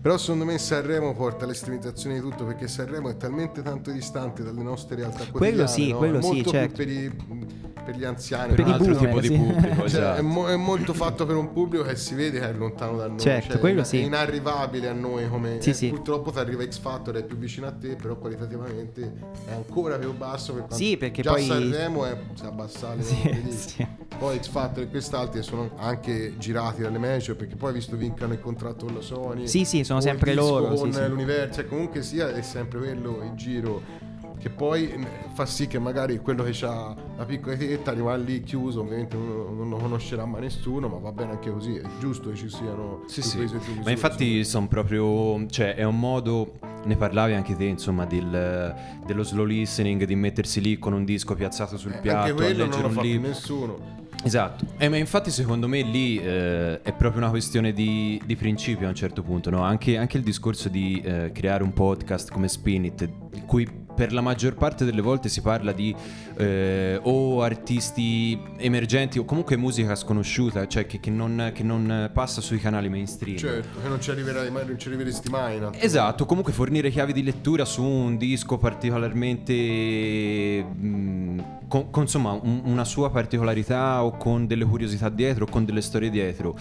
[0.08, 4.64] Però secondo me Sanremo porta all'estremizzazione di tutto perché Sanremo è talmente tanto distante dalle
[4.64, 5.68] nostre realtà Quello quotidiane.
[5.68, 5.98] sì, no?
[5.98, 6.76] quello è sì, molto certo.
[6.76, 7.46] più per, i-
[7.88, 8.54] per gli anziani.
[8.54, 9.36] Per i altro boomer, tipo di sì.
[9.36, 10.18] pubblico, Cioè, esatto.
[10.20, 13.08] è, mo- è molto fatto per un pubblico che si vede che è lontano da
[13.08, 13.20] noi.
[13.20, 14.02] Certo, cioè, quello è sì.
[14.04, 15.90] inarrivabile a noi come Sì, eh, sì.
[15.90, 19.14] purtroppo ti arriva X Factor è più vicino a te, però qualitativamente
[19.46, 23.44] è ancora più basso per Sì, perché già poi- Sanremo è si abbassa le Sì,
[23.52, 23.88] sì.
[24.18, 28.40] Poi X Factor e quest'altri sono anche girati dalle major perché poi visto vincano il
[28.40, 29.48] contratto con la Sony.
[29.48, 32.80] Sì, sì, sono o il sempre loro, Con sì, l'universo, cioè, comunque sia è sempre
[32.80, 34.06] quello il giro.
[34.40, 34.94] che poi
[35.34, 39.58] fa sì che magari quello che ha la piccola etichetta rimane lì chiuso, ovviamente non,
[39.58, 43.02] non lo conoscerà mai nessuno, ma va bene anche così, è giusto che ci siano
[43.08, 43.40] Sì, sì.
[43.42, 45.44] e più Ma misure, infatti sono proprio.
[45.48, 46.60] cioè, è un modo.
[46.86, 48.76] Ne parlavi anche te, insomma, del-
[49.06, 52.36] dello slow listening, di mettersi lì con un disco piazzato sul Eh, piatto, anche a
[52.36, 53.28] quello non leggere lo un libro.
[53.30, 53.97] nessuno.
[54.24, 58.86] Esatto, Eh, ma infatti secondo me lì eh, è proprio una questione di, di principio
[58.88, 59.62] a un certo punto, no?
[59.62, 64.14] anche, anche il discorso di eh, creare un podcast come Spin It, in cui per
[64.14, 65.94] la maggior parte delle volte si parla di
[66.38, 72.40] eh, o artisti emergenti o comunque musica sconosciuta, cioè che, che non, che non passa
[72.40, 73.38] sui canali mainstream.
[73.38, 77.12] Certo, che non ci arriverai mai, non ci arriveresti mai altro Esatto, comunque fornire chiavi
[77.12, 84.16] di lettura su un disco particolarmente mh, con, con, insomma un- una sua particolarità o
[84.16, 86.56] con delle curiosità dietro o con delle storie dietro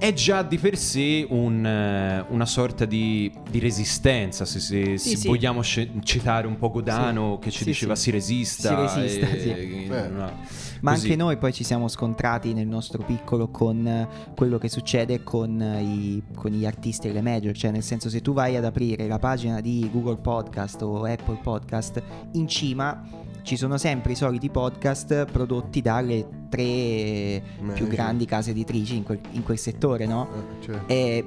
[0.00, 5.10] è già di per sé un, eh, una sorta di, di resistenza, se, se- Sì,
[5.10, 5.28] se sì.
[5.28, 8.04] vogliamo citare un po' Godano che ci Sì, diceva sì.
[8.04, 8.88] si resista.
[8.88, 9.50] Si resista, e- sì.
[9.90, 10.06] Eh.
[10.06, 10.32] una-
[10.80, 11.04] Ma così.
[11.04, 15.60] anche noi poi ci siamo scontrati nel nostro piccolo con eh, quello che succede con,
[15.60, 18.64] eh, i- con gli artisti e le major, cioè nel senso se tu vai ad
[18.64, 23.02] aprire la pagina di Google Podcast o Apple Podcast, in cima
[23.42, 27.88] ci sono sempre i soliti podcast prodotti dalle tre più Major.
[27.88, 30.28] grandi case editrici in quel, in quel settore, no?
[30.32, 30.92] Eh, certo.
[30.92, 31.24] E,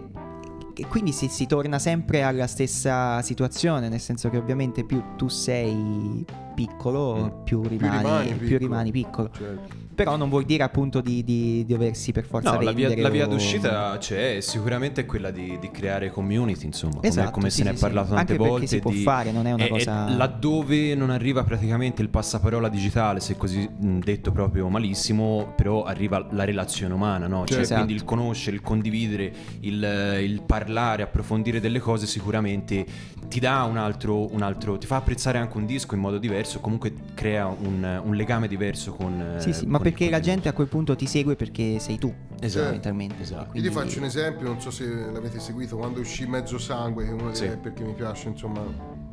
[0.76, 5.28] e quindi si, si torna sempre alla stessa situazione, nel senso che ovviamente più tu
[5.28, 7.44] sei piccolo, Mm.
[7.44, 8.58] più rimani, rimani più piccolo.
[8.58, 9.30] rimani piccolo.
[9.36, 9.82] Certo.
[9.94, 13.26] Però non vuol dire appunto di, di doversi per forza No, la via, la via
[13.26, 17.58] o- d'uscita c'è, sicuramente è quella di, di creare community, insomma, come- Esatto, come, sì,
[17.58, 18.16] se ne sì, è parlato sì.
[18.16, 18.66] tante Anche volte.
[18.68, 22.70] si può fare, non è una e- e cosa- laddove non arriva praticamente il passaparola
[22.70, 27.46] digitale, se così detto proprio malissimo, però arriva la relazione umana, no?
[27.46, 27.74] Cioè, Certo.
[27.76, 32.84] quindi il conoscere, il condividere, il, il parlare, approfondire delle cose sicuramente
[33.28, 36.43] ti dà un altro, un altro, ti fa apprezzare anche un disco in modo diverso,
[36.60, 39.36] comunque crea un, un legame diverso con...
[39.40, 41.80] Sì, sì, eh, ma con il perché la gente a quel punto ti segue perché
[41.80, 43.22] sei tu, Esatto, fondamentalmente.
[43.22, 43.44] esatto.
[43.46, 47.06] Io Quindi- ti faccio un esempio, non so se l'avete seguito, quando uscì Mezzo Sangue,
[47.06, 47.50] che uno dei Sì.
[47.74, 48.62] che mi piace, insomma,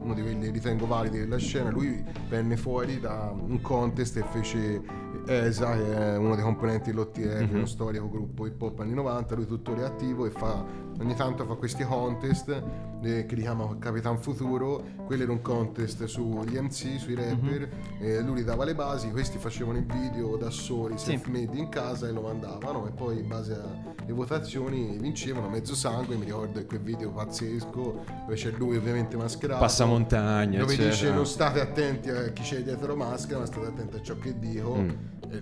[0.03, 4.25] uno di quelli che ritengo validi della scena, lui venne fuori da un contest e
[4.31, 4.81] fece
[5.27, 7.55] ESA, che è uno dei componenti dell'OTR, Mhm.
[7.57, 10.65] uno storico gruppo hip hop anni 90, lui tuttora è attivo e fa,
[11.01, 12.63] ogni tanto fa questi contest
[13.03, 18.21] eh, che li chiama Capitan Futuro, quello era un contest sugli MC, sui rapper, e
[18.21, 21.07] lui gli dava le basi, questi facevano il video da soli, Sì.
[21.13, 26.17] self-made in casa e lo mandavano e poi in base alle votazioni vincevano mezzo sangue,
[26.17, 29.61] mi ricordo quel video pazzesco dove c'è lui ovviamente mascherato.
[29.61, 30.91] Passamontagna, dove eccetera.
[30.95, 34.39] dice non state attenti a chi c'è dietro maschera, ma state attenti a ciò che
[34.39, 34.77] dico.
[34.77, 34.91] Mm.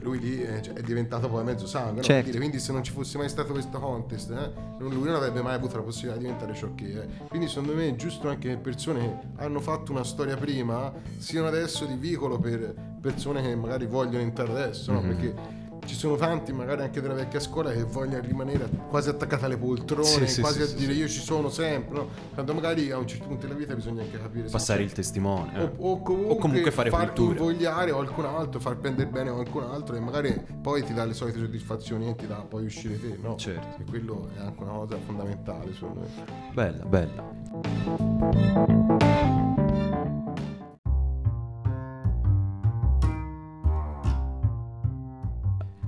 [0.00, 1.96] Lui lì eh, cioè, è diventato poi mezzo sangue.
[1.96, 2.02] no?
[2.02, 2.26] Certo.
[2.26, 5.54] Dire, Quindi se non ci fosse mai stato questo contest, eh, lui non avrebbe mai
[5.54, 7.06] avuto la possibilità di diventare ciò che è.
[7.28, 11.46] Quindi secondo me è giusto anche che persone che hanno fatto una storia prima siano
[11.46, 15.00] adesso di vicolo per persone che magari vogliono entrare adesso, no?
[15.00, 15.08] Mhm.
[15.08, 15.34] Perché
[15.88, 20.26] ci sono tanti, magari anche della vecchia scuola, che vogliono rimanere quasi attaccati alle poltrone,
[20.28, 22.08] Sì, quasi sì, a dire io ci sono sempre, no?
[22.34, 25.58] Quando magari a un certo punto della vita bisogna anche capire Passare il testimone.
[25.58, 25.62] eh.
[25.62, 27.38] o, o comunque, O comunque fare far cultura.
[27.38, 31.38] invogliare qualcun altro, far prendere bene qualcun altro e magari poi ti dà le solite
[31.38, 33.36] soddisfazioni e ti dà poi uscire te, no?
[33.36, 33.80] Certo.
[33.80, 36.06] E quello è anche una cosa fondamentale secondo me.
[36.52, 38.86] Bella, bella.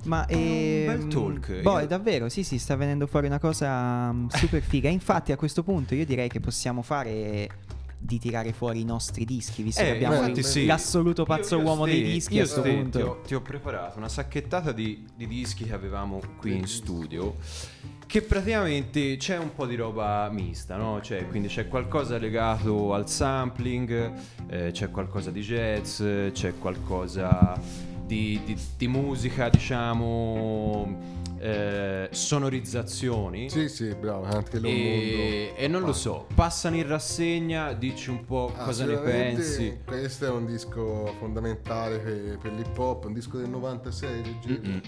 [0.05, 1.61] Ma ehm, bel talk.
[1.63, 4.89] Boh, Io- davvero, sì, sì, sta venendo fuori una cosa mm, super figa.
[4.91, 7.49] Infatti, a questo punto io direi che possiamo fare
[8.03, 10.65] di tirare fuori i nostri dischi, visto che Eh, abbiamo infatti sì.
[10.65, 12.99] l'assoluto pazzo Io- io uomo ste- dei dischi io a questo punto.
[12.99, 17.37] Ti ho, ti ho preparato una sacchettata di, di dischi che avevamo qui in studio.
[18.07, 21.01] Che praticamente c'è un po' di roba mista, no?
[21.03, 24.13] Cioè, quindi c'è qualcosa legato al sampling,
[24.49, 27.53] eh, c'è qualcosa di jazz, c'è qualcosa
[28.11, 30.99] di, di- di musica, diciamo,
[31.39, 33.49] eh, sonorizzazioni.
[33.49, 35.61] Sì, sì, bravo, anche lo E, mondo.
[35.63, 39.79] e non lo so, passano in rassegna, dici un po' Ah, cosa ne pensi.
[39.85, 44.67] Questo è un disco fondamentale per, per l'hip hop, un disco del 96 del G-
[44.67, 44.81] Mm-mm.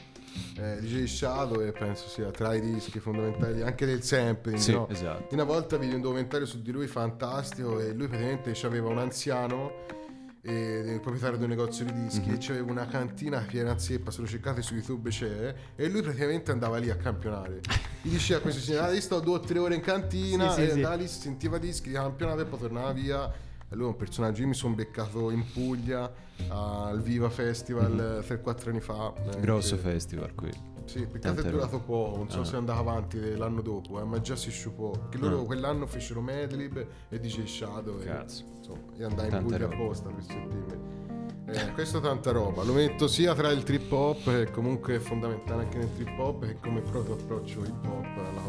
[0.59, 4.59] eh, di Jay Shadow e penso sia tra i dischi fondamentali anche del sampling.
[4.59, 4.89] Sì, no?
[4.89, 5.33] esatto.
[5.35, 10.01] Una volta vidi un documentario su di lui fantastico e lui praticamente aveva un anziano,
[10.45, 12.35] il proprietario di un negozio di dischi, Mhm.
[12.35, 16.51] e c'aveva una cantina piena zeppa, se lo cercate su YouTube c'è, e lui praticamente
[16.51, 17.61] andava lì a campionare.
[18.03, 20.55] Gli diceva a questo signore, ah, io sto due o tre ore in cantina, Sì,
[20.55, 20.73] sì, e sì.
[20.73, 23.31] andava lì, si sentiva dischi, campionava e poi tornava via.
[23.69, 26.13] E lui è un personaggio, io mi sono beccato in Puglia
[26.49, 29.15] al Viva Festival 3-4 anni fa.
[29.35, 29.41] eh.
[29.41, 30.51] Grosso che- festival qui.
[30.85, 31.85] Sì, peccato è durato robe.
[31.85, 32.45] poco, non so Ah.
[32.45, 35.09] se è andato avanti l'anno dopo, eh, ma già si sciupò.
[35.09, 35.45] Che loro Ah.
[35.45, 37.99] quell'anno fecero Madlib e DJ Shadow.
[38.01, 38.45] e, Cazzo.
[38.59, 41.01] insomma, io andai in Tante Puglia apposta per sentirmi.
[41.45, 44.99] Eh, questo è tanta roba, lo metto sia tra il trip hop, che comunque è
[44.99, 48.41] fondamentale anche nel trip hop, che come proprio approccio hip hop alla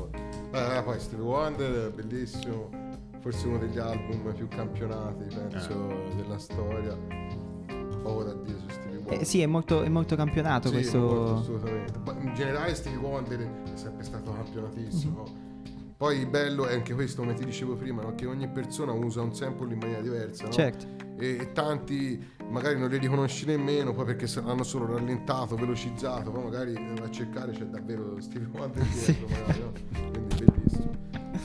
[0.51, 0.77] cosa.
[0.77, 2.69] Eh, poi Stevie Wonder, bellissimo,
[3.19, 6.15] forse uno degli album più campionati, penso, Eh.
[6.15, 6.95] della storia.
[8.03, 8.72] Poco da dire su.
[9.09, 11.35] Eh, sì, è molto, è molto campionato Sì, molto, questo.
[11.37, 11.99] assolutamente.
[12.05, 15.23] Ma in generale Stevie Wonder è sempre stato campionatissimo.
[15.23, 15.41] Mhm.
[15.95, 18.13] Poi bello è anche questo, come ti dicevo prima, no?
[18.15, 20.43] che ogni persona usa un sample in maniera diversa.
[20.45, 20.51] no?
[20.51, 20.85] Certo.
[21.17, 26.43] E, e tanti magari non li riconosci nemmeno, poi perché l'hanno solo rallentato, velocizzato, poi
[26.43, 29.71] magari va a cercare c'è davvero Stevie Wonder dietro, magari, no?
[30.11, 30.91] Quindi bellissimo.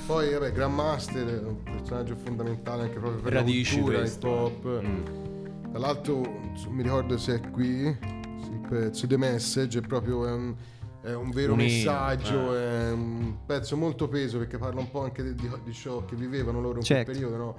[0.07, 4.65] Poi vabbè, Grandmaster è un personaggio fondamentale anche proprio per Radici la cultura questo, hip
[4.65, 4.83] hop.
[4.83, 5.28] Mm.
[5.71, 6.21] Tra l'altro,
[6.71, 10.55] mi ricordo se è qui, il pezzo The Message è proprio è un,
[11.03, 12.89] è un vero inno, messaggio, eh.
[12.89, 16.17] è un pezzo molto peso perché parla un po' anche di, di- di ciò che
[16.17, 17.11] vivevano loro in Certo.
[17.11, 17.57] quel periodo, no?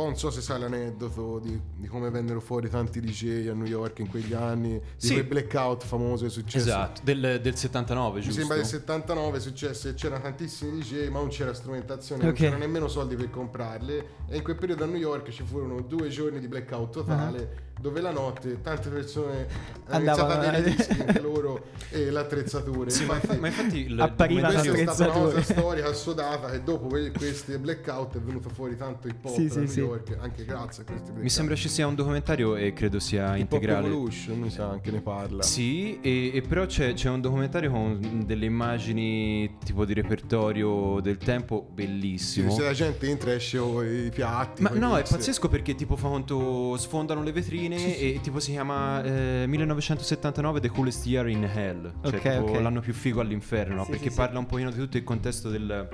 [0.00, 3.52] Un po' non so se sai l'aneddoto di, di come vennero fuori tanti DJ a
[3.52, 5.12] New York in quegli anni, di Sì.
[5.12, 6.68] quel blackout famoso che successe.
[6.68, 8.38] Esatto, del, del 79, Mi giusto?
[8.38, 12.38] sembra del 79 è successo che c'erano tantissimi DJ ma non c'era strumentazione, non Ok.
[12.38, 16.08] c'erano nemmeno soldi per comprarle e in quel periodo a New York ci furono due
[16.08, 19.46] giorni di blackout totale dove la notte tante persone
[19.86, 22.90] hanno iniziato Andavano a i dischi anche loro e l'attrezzatura.
[22.90, 26.62] Sì, ma, Infatti, ma infatti il Appariva questa è stata una cosa storica assodata che
[26.62, 29.78] dopo que- questi blackout è venuto fuori tanto hip hop Sì, sì, New sì.
[29.80, 31.22] York anche grazie a questi blackout.
[31.22, 33.86] mi sembra ci sia un documentario e credo sia Hip integrale.
[33.86, 35.42] Evolution, mi sa anche ne parla.
[35.42, 41.16] Sì, e, e però c'è, c'è un documentario con delle immagini tipo di repertorio del
[41.16, 42.50] tempo Sì, bellissimo.
[42.50, 44.62] se la gente entra e esce i piatti.
[44.62, 49.02] Ma no, è pazzesco perché tipo fa conto sfondano le vetrine e tipo si chiama
[49.02, 52.60] eh, 1979 The Coolest Year in Hell, cioè Ok, tipo ok.
[52.60, 53.84] l'anno più figo all'inferno, no?
[53.84, 54.16] Sì, perché sì, sì.
[54.16, 55.88] parla un pochino di tutto il contesto del,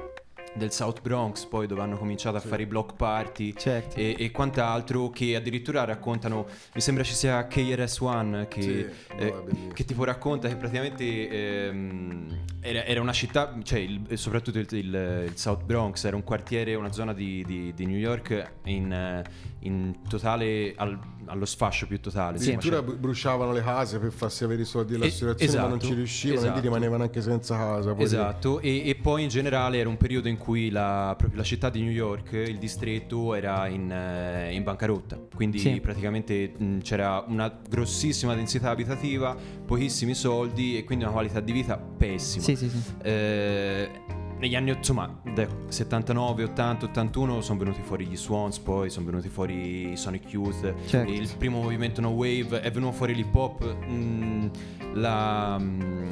[0.54, 3.96] del South Bronx, poi dove hanno cominciato a fare i block party Certo.
[3.96, 8.70] e, e quant'altro che addirittura raccontano, mi sembra ci sia KRS-One che, Sì,
[9.16, 9.72] eh, bellissimo.
[9.74, 11.28] che tipo racconta che praticamente
[11.66, 16.24] ehm, era, era una città, cioè il- soprattutto il, il- il South Bronx era un
[16.24, 19.22] quartiere, una zona di, di- di New York in,
[19.60, 22.36] in totale, al- allo sfascio più totale.
[22.36, 25.62] insomma, Addirittura cioè- bru- bruciavano le case per farsi avere i soldi dell'assicurazione, Eh, ma
[25.62, 26.52] non esatto, ci riuscivano, esatto.
[26.52, 27.94] quindi rimanevano anche senza casa.
[27.94, 31.68] poi Esatto, e, e poi in generale era un periodo in cui la, la città
[31.70, 35.18] di New York, il distretto, era in, eh, in bancarotta.
[35.34, 35.80] Quindi Sì.
[35.80, 41.76] praticamente mh, c'era una grossissima densità abitativa, pochissimi soldi e quindi una qualità di vita
[41.76, 42.44] pessima.
[42.44, 42.78] Sì, sì, sì.
[43.02, 43.88] Eh,
[44.38, 49.28] negli anni insomma da 79, 80, 81 sono venuti fuori gli Swans, poi sono venuti
[49.28, 51.10] fuori i Sonic Youth, Certo.
[51.12, 54.46] il primo movimento no wave, è venuto fuori l'hip hop, mm,
[54.94, 56.08] la, mm,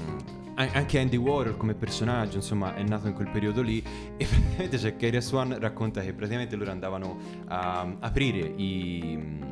[0.56, 3.82] an- anche Andy Warhol come personaggio, insomma, è nato in quel periodo lì.
[4.16, 7.16] E praticamente c'è KRS One racconta che praticamente loro andavano
[7.48, 9.42] a aprire i mm,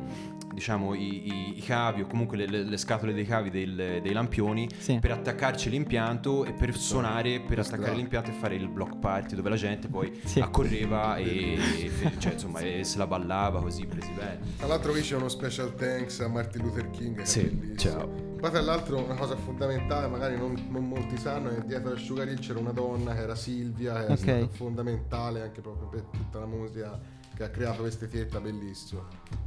[0.53, 4.13] diciamo i, i- i cavi o comunque le, le- le scatole dei cavi del- dei
[4.13, 4.99] lampioni Sì.
[4.99, 9.49] per attaccarci l'impianto e per suonare per attaccare l'impianto e fare il block party dove
[9.49, 10.39] la gente poi Sì.
[10.39, 14.39] accorreva e, e cioè, insomma, e se la ballava così presi bene.
[14.57, 17.15] Tra l'altro qui c'è uno special thanks a Martin Luther King.
[17.17, 17.75] Che è Sì, bellissimo.
[17.93, 18.31] ciao.
[18.43, 22.27] Poi tra l'altro una cosa fondamentale, magari non, non molti sanno, è dietro a Sugar
[22.27, 24.17] Hill c'era una donna che era Silvia, che è Ok.
[24.19, 26.99] stata fondamentale anche proprio per tutta la musica
[27.35, 29.01] che ha creato questa etichetta bellissima.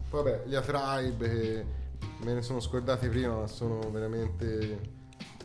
[0.09, 1.65] Poi vabbè, gli A-Tribe che
[2.25, 4.95] me ne sono scordati prima, ma sono veramente...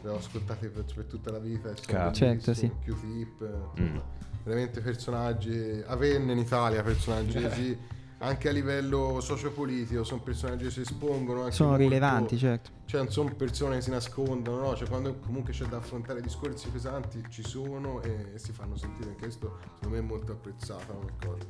[0.04, 1.76] Li ho ascoltati per, per tutta la vita e.
[1.76, 2.72] Certo, bellissimi.
[2.84, 3.98] Q-Tip, Mm.
[4.44, 7.78] veramente personaggi, avenne in Italia personaggi così,
[8.18, 11.42] anche a livello sociopolitico, sono personaggi che si espongono.
[11.44, 12.70] Anche Sono molto- rilevanti, certo.
[12.86, 14.76] Cioè non sono persone che si nascondono, no?
[14.76, 19.22] Cioè quando comunque c'è da affrontare discorsi pesanti ci sono e, si fanno sentire, anche
[19.22, 21.46] questo secondo me è molto apprezzata come cosa.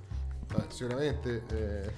[0.53, 1.43] Dai, sicuramente...
[1.51, 1.91] Eh,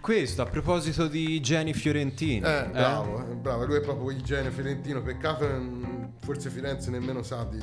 [0.00, 2.46] Questo a proposito di Jenny Fiorentino.
[2.46, 7.22] eh, bravo, eh, bravo, lui è proprio il genio fiorentino, peccato non- forse Firenze nemmeno
[7.22, 7.58] sa di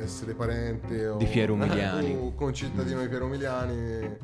[0.00, 2.14] essere parente o, Di Piero Umiliani.
[2.14, 4.16] o concittadino di Piero Umiliani.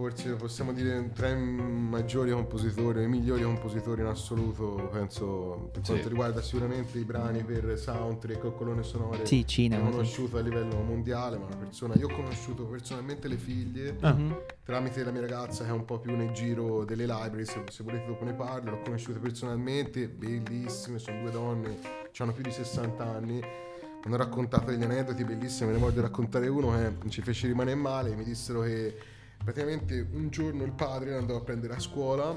[0.00, 5.90] Forse possiamo dire tra i maggiori compositori, i migliori compositori in assoluto, penso, per Sì.
[5.90, 9.26] quanto riguarda sicuramente i brani per soundtrack o colonne sonore.
[9.26, 9.90] Sì, cinema, È sì.
[9.92, 11.96] conosciuto a livello mondiale, ma una persona...
[11.96, 13.98] Io ho conosciuto personalmente le figlie.
[14.00, 14.38] Mhm.
[14.64, 17.82] tramite la mia ragazza che è un po' più nel giro delle library, se, se
[17.82, 21.76] volete dopo ne parlo, l'ho conosciute personalmente, bellissime, sono due donne,
[22.18, 23.42] hanno più di 60 anni, mi
[24.04, 26.70] hanno raccontato degli aneddoti bellissimi, me ne voglio raccontare uno
[27.00, 28.96] che ci fece rimanere male, mi dissero che
[29.42, 32.34] praticamente un giorno il padre andò a prendere a scuola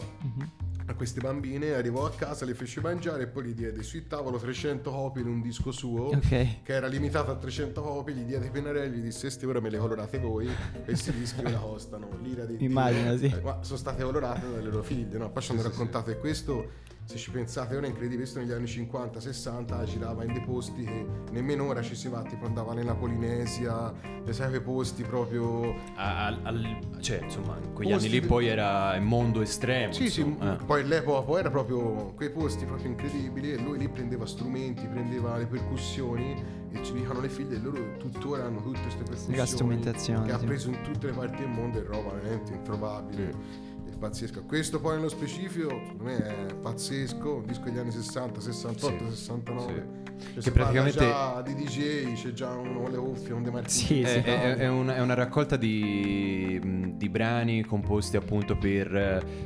[0.86, 4.38] a queste bambine, arrivò a casa, le fece mangiare e poi gli diede sul tavolo
[4.38, 6.28] 300 copie di un disco suo Ok.
[6.28, 9.70] che era limitato a 300 copie, gli diede i pennarelli, gli disse queste ora me
[9.70, 10.49] le colorate voi,
[10.84, 12.68] questi dischi ora costano l'ira di Dio".
[12.68, 13.28] Immagino, sì.
[13.28, 15.32] Eh, Ma sono state colorate dalle loro figlie, no?
[15.32, 16.70] Poi ci hanno raccontato che questo,
[17.06, 21.06] se ci pensate, ora è incredibile, questo negli anni 50-60 girava in dei posti che
[21.32, 23.93] nemmeno ora ci si va, tipo andava nella Polinesia,
[24.24, 25.76] le sai quei posti proprio...
[25.95, 29.91] Al- al- cioè, insomma, in quegli Posti anni lì poi era il mondo estremo.
[29.91, 30.64] Sì, sì, insomma, eh.
[30.64, 35.38] poi all'epoca poi era proprio quei posti proprio incredibili e lui lì prendeva strumenti, prendeva
[35.38, 39.45] le percussioni e ci dicono le figlie e loro tuttora hanno tutte queste percussioni La
[39.45, 40.45] strumentazione, che ha sì.
[40.45, 44.41] preso in tutte le parti del mondo e roba veramente introvabile e pazzesca.
[44.41, 46.18] Questo poi nello specifico secondo me
[46.50, 49.62] è pazzesco, un disco degli anni 60, 68, Sì, 69.
[49.64, 50.02] sì.
[50.34, 53.52] Cioè, Che parla praticamente- già di DJ, c'è già uno con le cuffie, un De
[53.52, 53.86] Martini.
[53.86, 54.20] Sì, È, sì.
[54.30, 58.96] è- è una, è una raccolta di, di brani composti appunto per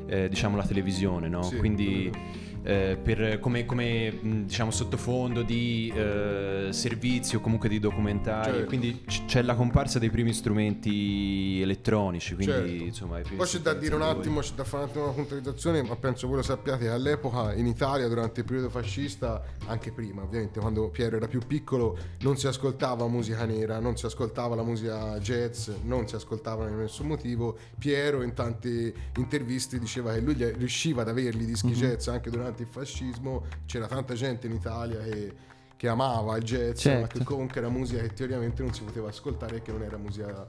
[0.07, 1.41] eh, diciamo la televisione, no?
[1.43, 2.11] Sì, Quindi.
[2.67, 8.51] Eh, per- come, come, diciamo sottofondo di eh, servizi o comunque di documentari.
[8.51, 8.65] Certo.
[8.67, 12.35] Quindi c- c'è la comparsa dei primi strumenti elettronici.
[12.35, 12.83] Quindi Certo.
[12.83, 15.95] insomma, Poi c'è da dire un attimo, c'è da fare un attimo una puntualizzazione, ma
[15.95, 20.59] penso voi lo sappiate che all'epoca in Italia, durante il periodo fascista, anche prima ovviamente,
[20.59, 25.17] quando Piero era più piccolo, non si ascoltava musica nera, non si ascoltava la musica
[25.19, 27.57] jazz, non si ascoltava per nessun motivo.
[27.79, 32.69] Piero in tante interviste diceva che lui riusciva ad averli dischi jazz anche durante il
[32.69, 35.35] fascismo, c'era tanta gente in Italia che
[35.77, 37.01] che amava il jazz, Certo.
[37.01, 39.95] ma che comunque era musica che teoricamente non si poteva ascoltare e che non era
[39.97, 40.43] musica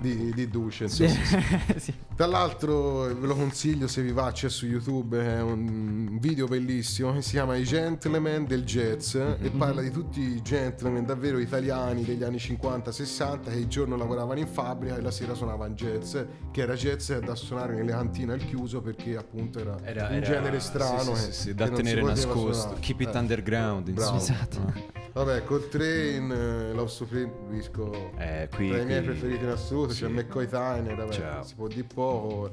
[0.00, 0.88] di, di Duce.
[0.88, 1.04] Sì.
[1.04, 1.60] insomma.
[1.82, 1.92] Sì.
[2.14, 7.12] Tra l'altro ve lo consiglio se vi va, c'è su YouTube, è un video bellissimo
[7.12, 12.04] che si chiama I Gentleman del Jazz e parla di tutti i gentleman davvero italiani
[12.04, 16.16] degli anni 50-60 che il giorno lavoravano in fabbrica e la sera suonavano jazz,
[16.52, 20.26] che era jazz da suonare nelle cantine al chiuso perché appunto era, Era, un era-
[20.26, 22.52] genere strano sì, sì, che- da tenere nascosto.
[22.52, 22.80] suonare.
[22.80, 23.18] Keep it Eh.
[23.18, 23.88] underground.
[23.88, 24.18] Insomma.
[24.18, 25.00] Esatto.
[25.14, 26.34] Vabbè, Coltrane,
[26.70, 30.02] eh, Love Supreme, disco Eh, qui, tra i miei preferiti in assoluto, sì.
[30.04, 31.42] c'è McCoy Tyner, vabbè, Ciao.
[31.44, 32.48] si può dire poco.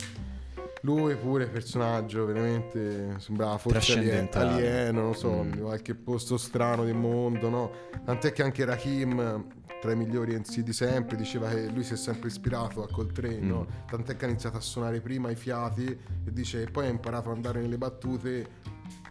[0.84, 4.00] Lui pure personaggio veramente sembrava forse
[4.40, 5.60] alieno, non so, Mm.
[5.60, 7.72] qualche posto strano del mondo, no?
[8.06, 9.46] Tant'è che anche Rakim,
[9.82, 13.40] tra i migliori MC di sempre, diceva che lui si è sempre ispirato a Coltrane,
[13.40, 13.66] no?
[13.70, 13.88] Mm.
[13.90, 17.30] Tant'è che ha iniziato a suonare prima i fiati e dice che poi ha imparato
[17.30, 18.48] ad andare nelle battute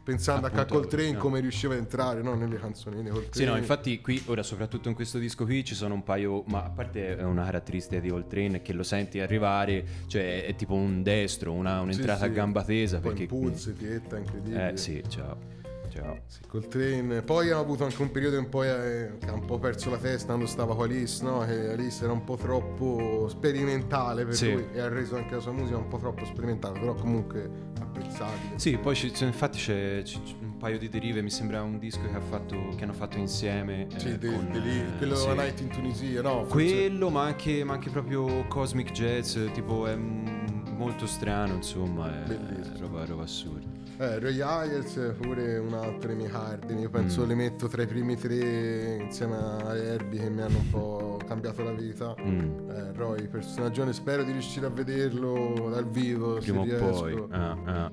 [0.09, 1.19] pensando anche a Appunto, Coltrane no.
[1.19, 2.35] come riusciva a entrare no?
[2.35, 3.11] nelle canzonine.
[3.29, 6.65] Sì, no, infatti qui ora soprattutto in questo disco qui ci sono un paio, ma
[6.65, 11.03] a parte è una caratteristica di Coltrane che lo senti arrivare, cioè è tipo un
[11.03, 12.31] destro, una, un'entrata Sì, sì.
[12.31, 14.73] a gamba tesa Poi perché impulsi, tietta, incredibile.
[14.73, 15.58] Eh sì, ciao.
[16.01, 16.19] Ciao.
[16.27, 17.23] Sì, Coltrane.
[17.23, 19.97] Poi ha avuto anche un periodo in poi eh, che ha un po' perso la
[19.99, 21.41] testa quando stava con Alice, no?
[21.45, 24.53] Che Alice era un po' troppo sperimentale per Sì.
[24.53, 28.53] lui e ha reso anche la sua musica un po' troppo sperimentale, però comunque apprezzabile.
[28.59, 32.15] Sì, poi c'è- infatti c'è, c'è un paio di derive, mi sembra un disco che,
[32.17, 33.87] ha fatto, che hanno fatto insieme.
[33.93, 35.29] eh, Sì, de- con, de- lì, eh, quello sì.
[35.35, 36.45] Night in Tunisia, no?
[36.45, 42.25] forse- Quello, ma anche, ma anche proprio Cosmic Jazz, tipo è mm, molto strano, insomma,
[42.25, 42.79] è Bellissimo.
[42.79, 43.67] roba, roba assurda.
[44.01, 47.29] Eh, Roy Ayers pure un altro dei miei cardini, io penso Mm.
[47.29, 51.65] le metto tra i primi tre insieme a Herbie che mi hanno un po' cambiato
[51.65, 52.15] la vita.
[52.21, 57.27] Mm, Eh, Roy, personaggio, spero di riuscire a vederlo dal vivo prima o se riesco.
[57.27, 57.27] poi.
[57.31, 57.91] Ah, ah.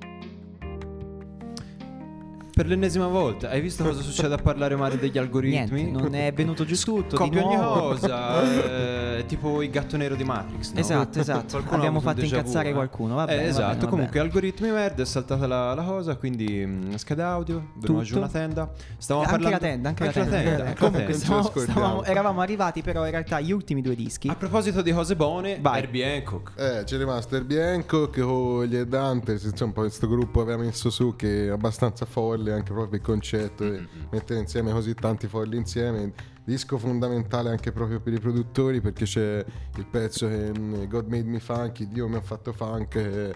[2.56, 5.84] Per l'ennesima volta, hai visto cosa succede a parlare male degli algoritmi?
[5.84, 7.18] Niente, non è venuto giù tutto.
[7.18, 10.72] di Copia ogni cosa, eh, tipo il gatto nero di Matrix.
[10.72, 10.80] no?
[10.80, 11.48] Esatto, esatto.
[11.60, 12.74] Qualcuno Abbiamo fatto déjà vu, incazzare eh?
[12.74, 16.66] qualcuno, va Eh, esatto, bene, va comunque algoritmi merda, è saltata la, la cosa, quindi
[16.66, 18.72] mh, scheda audio, venuta giù una tenda.
[19.00, 20.30] Stavamo anche parlando la tenda, anche, la tenda.
[20.30, 20.86] tenda, anche la anche tenda.
[20.86, 21.26] la Comunque tenda.
[21.26, 24.30] stavamo- stavamo- eravamo arrivati però in realtà agli ultimi due dischi.
[24.30, 25.80] A proposito di cose buone, Vai.
[25.80, 26.52] Herbie Hancock.
[26.58, 31.48] Eh, c'è rimasto Herbie Hancock con gli Hunters, insomma, questo gruppo aveva messo su che
[31.48, 36.14] è abbastanza folle anche proprio il concetto di mettere insieme così tanti folli insieme.
[36.44, 39.44] Disco fondamentale anche proprio per i produttori perché c'è
[39.76, 43.36] il pezzo che mm, God Made Me Funky, Dio mi ha fatto funk, che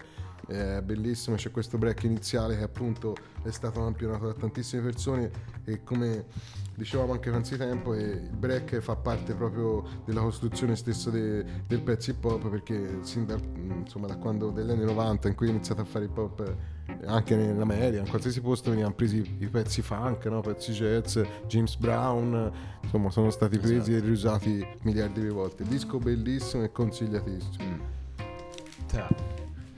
[0.50, 5.30] è bellissimo, c'è questo break iniziale che appunto è stato campionato da tantissime persone
[5.64, 6.26] e come
[6.74, 11.82] dicevamo anche quanti tempo e il break fa parte proprio della costruzione stessa de- del
[11.82, 15.50] pezzo hip hop perché sin da, insomma, da quando degli anni 90 in cui ho
[15.50, 16.40] iniziato a fare hip hop
[16.86, 20.40] eh, anche nell'America, in qualsiasi posto venivano presi i pezzi funk, no?
[20.40, 25.64] pezzi jazz, James Brown, insomma sono stati presi e riusati miliardi di volte.
[25.64, 27.98] Disco bellissimo e consigliatissimo.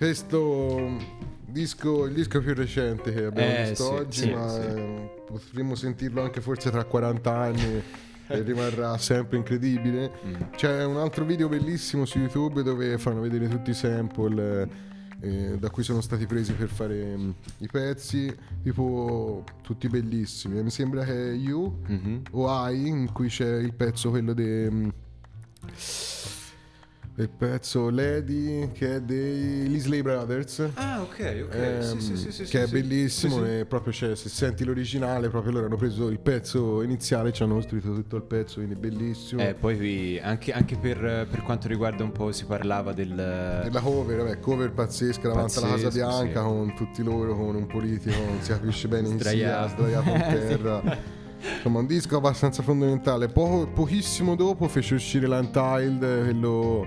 [0.07, 0.97] Questo
[1.47, 4.59] disco, il disco più recente che abbiamo Eh, visto sì, oggi, sì, ma sì.
[4.67, 7.83] eh, potremmo sentirlo anche forse tra 40 anni.
[8.27, 10.11] e rimarrà sempre incredibile.
[10.27, 10.35] Mm.
[10.57, 14.69] C'è un altro video bellissimo su YouTube dove fanno vedere tutti i sample
[15.21, 20.61] eh, da cui sono stati presi per fare mm, i pezzi, tipo tutti bellissimi.
[20.65, 22.23] Mi sembra che You Mhm.
[22.33, 24.69] o I in cui c'è il pezzo quello de,
[27.15, 30.71] del pezzo Lady che è dei Isley Brothers.
[30.75, 31.55] Ah, ok, ok.
[31.55, 32.73] Ehm, sì, sì, sì, sì, che sì, è sì.
[32.73, 33.59] bellissimo Sì, sì.
[33.59, 37.55] e proprio c'è, se senti l'originale proprio loro hanno preso il pezzo iniziale ci hanno
[37.55, 41.69] costruito tutto il pezzo quindi è bellissimo Eh, poi qui, anche, anche per, per quanto
[41.69, 43.11] riguarda un po' si parlava del...
[43.11, 46.47] e la cover, vabbè, cover pazzesca davanti alla Casa Bianca sì.
[46.47, 49.69] con tutti loro, con un politico, non si capisce bene in sia, Sdraiato.
[49.69, 51.21] sdraiato in terra.
[51.57, 53.29] Insomma, un disco abbastanza fondamentale.
[53.29, 56.87] Poco- pochissimo dopo fece uscire l'Untitled, quello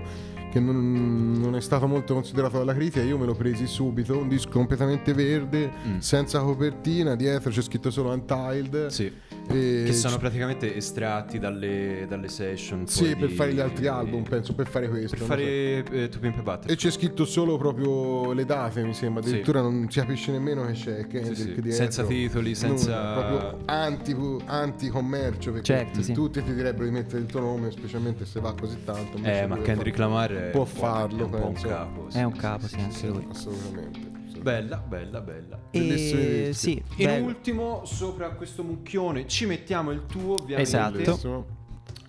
[0.50, 3.02] che non, non è stato molto considerato dalla critica.
[3.04, 4.16] Io me l'ho presi subito.
[4.16, 5.98] Un disco completamente verde, Mm.
[5.98, 7.14] senza copertina.
[7.14, 8.86] Dietro c'è scritto solo Untitled.
[8.86, 9.12] Sì,
[9.48, 12.86] E che sono c- praticamente estratti dalle, dalle session.
[12.86, 15.10] Sì, per di- fare gli altri album, penso, per fare questo.
[15.16, 15.34] Per non so.
[15.34, 16.72] fare eh, To Pimp Butterfly.
[16.72, 19.22] E c'è scritto solo proprio le date, mi sembra.
[19.22, 19.28] Sì.
[19.28, 21.52] Addirittura non si capisce nemmeno che c'è Kendrick Sì, sì.
[21.60, 21.72] dietro.
[21.72, 25.52] Senza titoli, senza- Nulla, proprio anti, anti-commercio.
[25.52, 26.12] Perché Certo, sì.
[26.12, 29.18] tutti ti direbbero di mettere il tuo nome, specialmente se va così tanto.
[29.22, 31.68] Eh, ma Kendrick Lamar è può farlo, è un un penso.
[31.68, 32.06] capo.
[32.12, 33.26] È un capo, sì, anche Sì, lui.
[33.30, 34.15] assolutamente.
[34.46, 35.58] Bella, bella, bella.
[35.72, 37.26] E sì, In bello.
[37.26, 40.60] ultimo, sopra questo mucchione, ci mettiamo il tuo, ovviamente.
[41.02, 41.46] Esatto.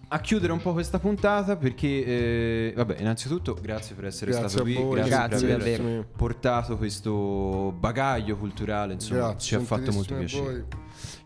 [0.10, 4.64] A chiudere un po' questa puntata perché, eh, vabbè, innanzitutto grazie per essere Grazie stato
[4.64, 6.06] qui, voi, grazie, Grazie, per aver davvero.
[6.16, 10.66] portato questo bagaglio culturale, insomma, Grazie, ci ha fatto molto piacere.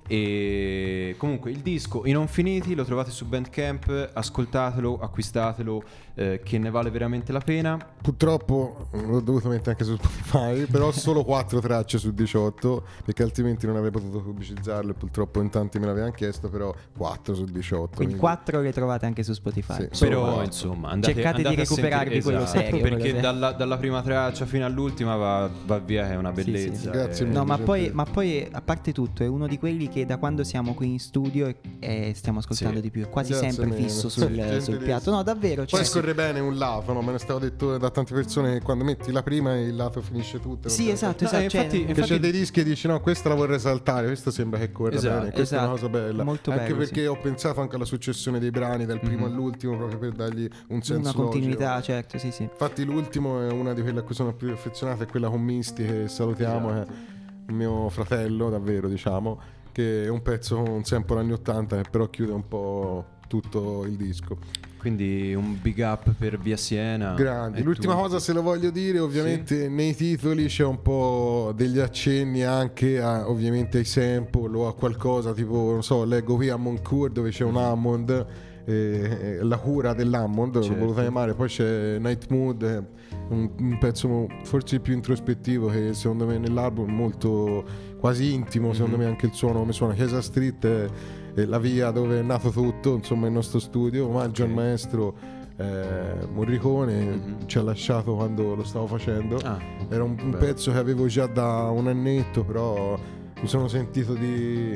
[0.08, 5.84] E comunque il disco I Non Finiti lo trovate su Bandcamp, ascoltatelo, acquistatelo,
[6.16, 7.78] eh, che ne vale veramente la pena.
[8.02, 13.66] Purtroppo l'ho dovuto mettere anche su Spotify, però solo 4 tracce su 18, perché altrimenti
[13.66, 17.96] non avrei potuto pubblicizzarlo e purtroppo in tanti me l'avevano chiesto, però 4 su 18.
[17.96, 19.88] Quindi 4 le trovate anche su Spotify.
[19.92, 20.06] Sì.
[20.06, 20.44] Però quattro.
[20.44, 23.22] insomma andate, Cercate di andate a recuperarvi sentire- quello esatto, serio, quello perché serio.
[23.22, 26.52] dalla, dalla prima traccia fino all'ultima va, va via è una Sì, sì.
[26.52, 26.90] bellezza.
[26.90, 27.28] Grazie eh.
[27.28, 27.40] mille.
[27.40, 30.44] No, ma poi, ma poi, a parte tutto, è uno di quelli che da quando
[30.44, 32.82] siamo qui in studio e, e stiamo ascoltando Sì.
[32.82, 33.88] di più, è quasi Grazie sempre mille.
[33.88, 35.12] fisso sul, sul piatto.
[35.12, 35.58] No, davvero.
[35.66, 37.02] Poi Cioè, scorre bene un lato, no?
[37.02, 40.40] Me ne stavo detto da tante persone che quando metti la prima il lato finisce
[40.40, 40.70] tutto.
[40.70, 41.44] Sì, non- esatto, No, esatto.
[41.46, 44.32] eh, cioè, infatti- Perché c'è dei dischi e dici no, questa la vorrei saltare, questo
[44.32, 45.90] sembra che corra Esatto, bene, questa è una esatto.
[45.90, 46.24] cosa bella.
[46.24, 49.32] Molto anche bello, perché ho pensato anche alla successione dei brani dal primo Mhm.
[49.34, 51.84] all'ultimo proprio per dargli un senso una continuità, logico.
[51.94, 52.44] certo, sì, sì.
[52.44, 55.86] Infatti l'ultimo è una di quelle a cui sono più affezionato, è quella con Misty
[55.86, 56.86] che salutiamo, Esatto.
[56.86, 59.40] che è il mio fratello davvero diciamo,
[59.72, 63.86] che è un pezzo con un sample anni 80 che però chiude un po' tutto
[63.86, 64.38] il disco.
[64.78, 67.14] Quindi un big up per Via Siena.
[67.14, 67.60] Grandi.
[67.60, 71.78] e L'ultima tu- cosa, se lo voglio dire, ovviamente nei titoli c'è un po' degli
[71.78, 76.56] accenni anche a, ovviamente ai sample o a qualcosa tipo, non so, leggo qui a
[76.56, 78.26] Moncourt dove c'è un Hammond,
[78.66, 80.80] eh, la cura dell'Hammond, l'ho Certo.
[80.80, 82.86] voluta chiamare, poi c'è Night Mood,
[83.30, 87.64] un, un pezzo forse più introspettivo che secondo me nell'album è molto
[88.00, 89.04] quasi intimo, secondo Mhm.
[89.04, 89.94] me anche il suono come suona.
[89.94, 90.88] Chiesa Street è,
[91.36, 94.50] è la via dove è nato tutto, insomma il nostro studio, omaggio Ok.
[94.50, 95.16] al maestro
[95.58, 97.36] eh, Morricone Mhm.
[97.48, 99.38] ci ha lasciato quando lo stavo facendo.
[99.44, 99.60] Ah,
[99.90, 102.98] Era un, un pezzo che avevo già da un annetto, però
[103.40, 104.76] mi sono sentito di,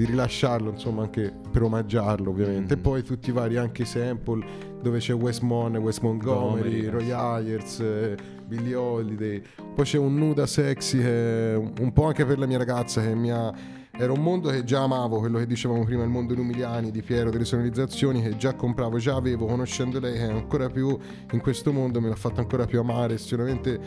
[0.00, 2.74] di rilasciarlo, insomma, anche per omaggiarlo, ovviamente.
[2.74, 2.80] Mhm.
[2.80, 7.10] E poi tutti i vari anche sample dove c'è Wes Mon, Wes Montgomery, Montgomery, Roy
[7.10, 9.42] Ayers, eh, Billie Holiday.
[9.74, 13.14] Poi c'è un nuda sexy che è un po' anche per la mia ragazza che
[13.14, 13.52] mi ha
[13.92, 17.28] era un mondo che già amavo, quello che dicevamo prima, il mondo Numiliani di Piero,
[17.28, 20.96] delle sonorizzazioni che già compravo, già avevo, conoscendo lei che è ancora più
[21.32, 23.78] in questo mondo me l'ha fatto ancora più amare, sicuramente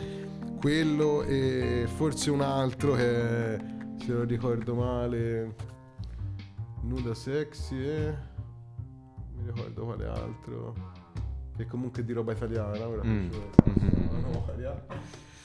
[0.60, 3.58] quello e forse un altro che
[3.98, 5.73] se non ricordo male
[6.86, 8.14] Nuda Sexy e
[9.36, 10.74] mi ricordo quale altro
[11.56, 13.28] che comunque è di roba italiana ora Mm.
[13.30, 14.20] faccio Mhm.
[14.22, 14.86] memoria.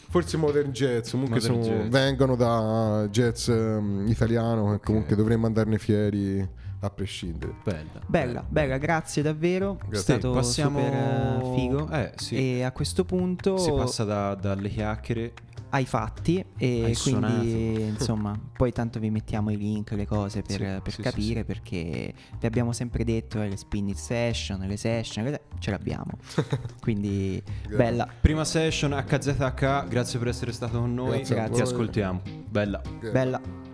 [0.10, 1.90] Forse Modern Jazz, comunque Modern sono- Jazz.
[1.92, 4.86] vengono da jazz ehm, italiano e Ok.
[4.86, 6.48] comunque dovremmo andarne fieri
[6.82, 7.54] a prescindere.
[7.64, 8.00] bella.
[8.08, 9.74] Bella, bella, grazie davvero.
[9.74, 9.98] È Grazie.
[10.00, 11.90] stato Passiamo- super eh, figo.
[11.92, 12.36] Eh, sì.
[12.58, 15.34] E a questo punto Si passa da- dalle chiacchiere.
[15.72, 20.58] Ai fatti e Hai quindi insomma poi tanto vi mettiamo i link, le cose per,
[20.58, 24.60] Sì, per sì, capire sì, perché vi abbiamo sempre detto eh, le spin it session,
[24.62, 26.12] le session, le- ce l'abbiamo.
[26.82, 28.08] quindi bella.
[28.20, 31.18] Prima session HZH, grazie per essere stato con noi.
[31.22, 32.22] Grazie a Ti ascoltiamo.
[32.50, 32.82] Bella.
[33.12, 33.69] Bella.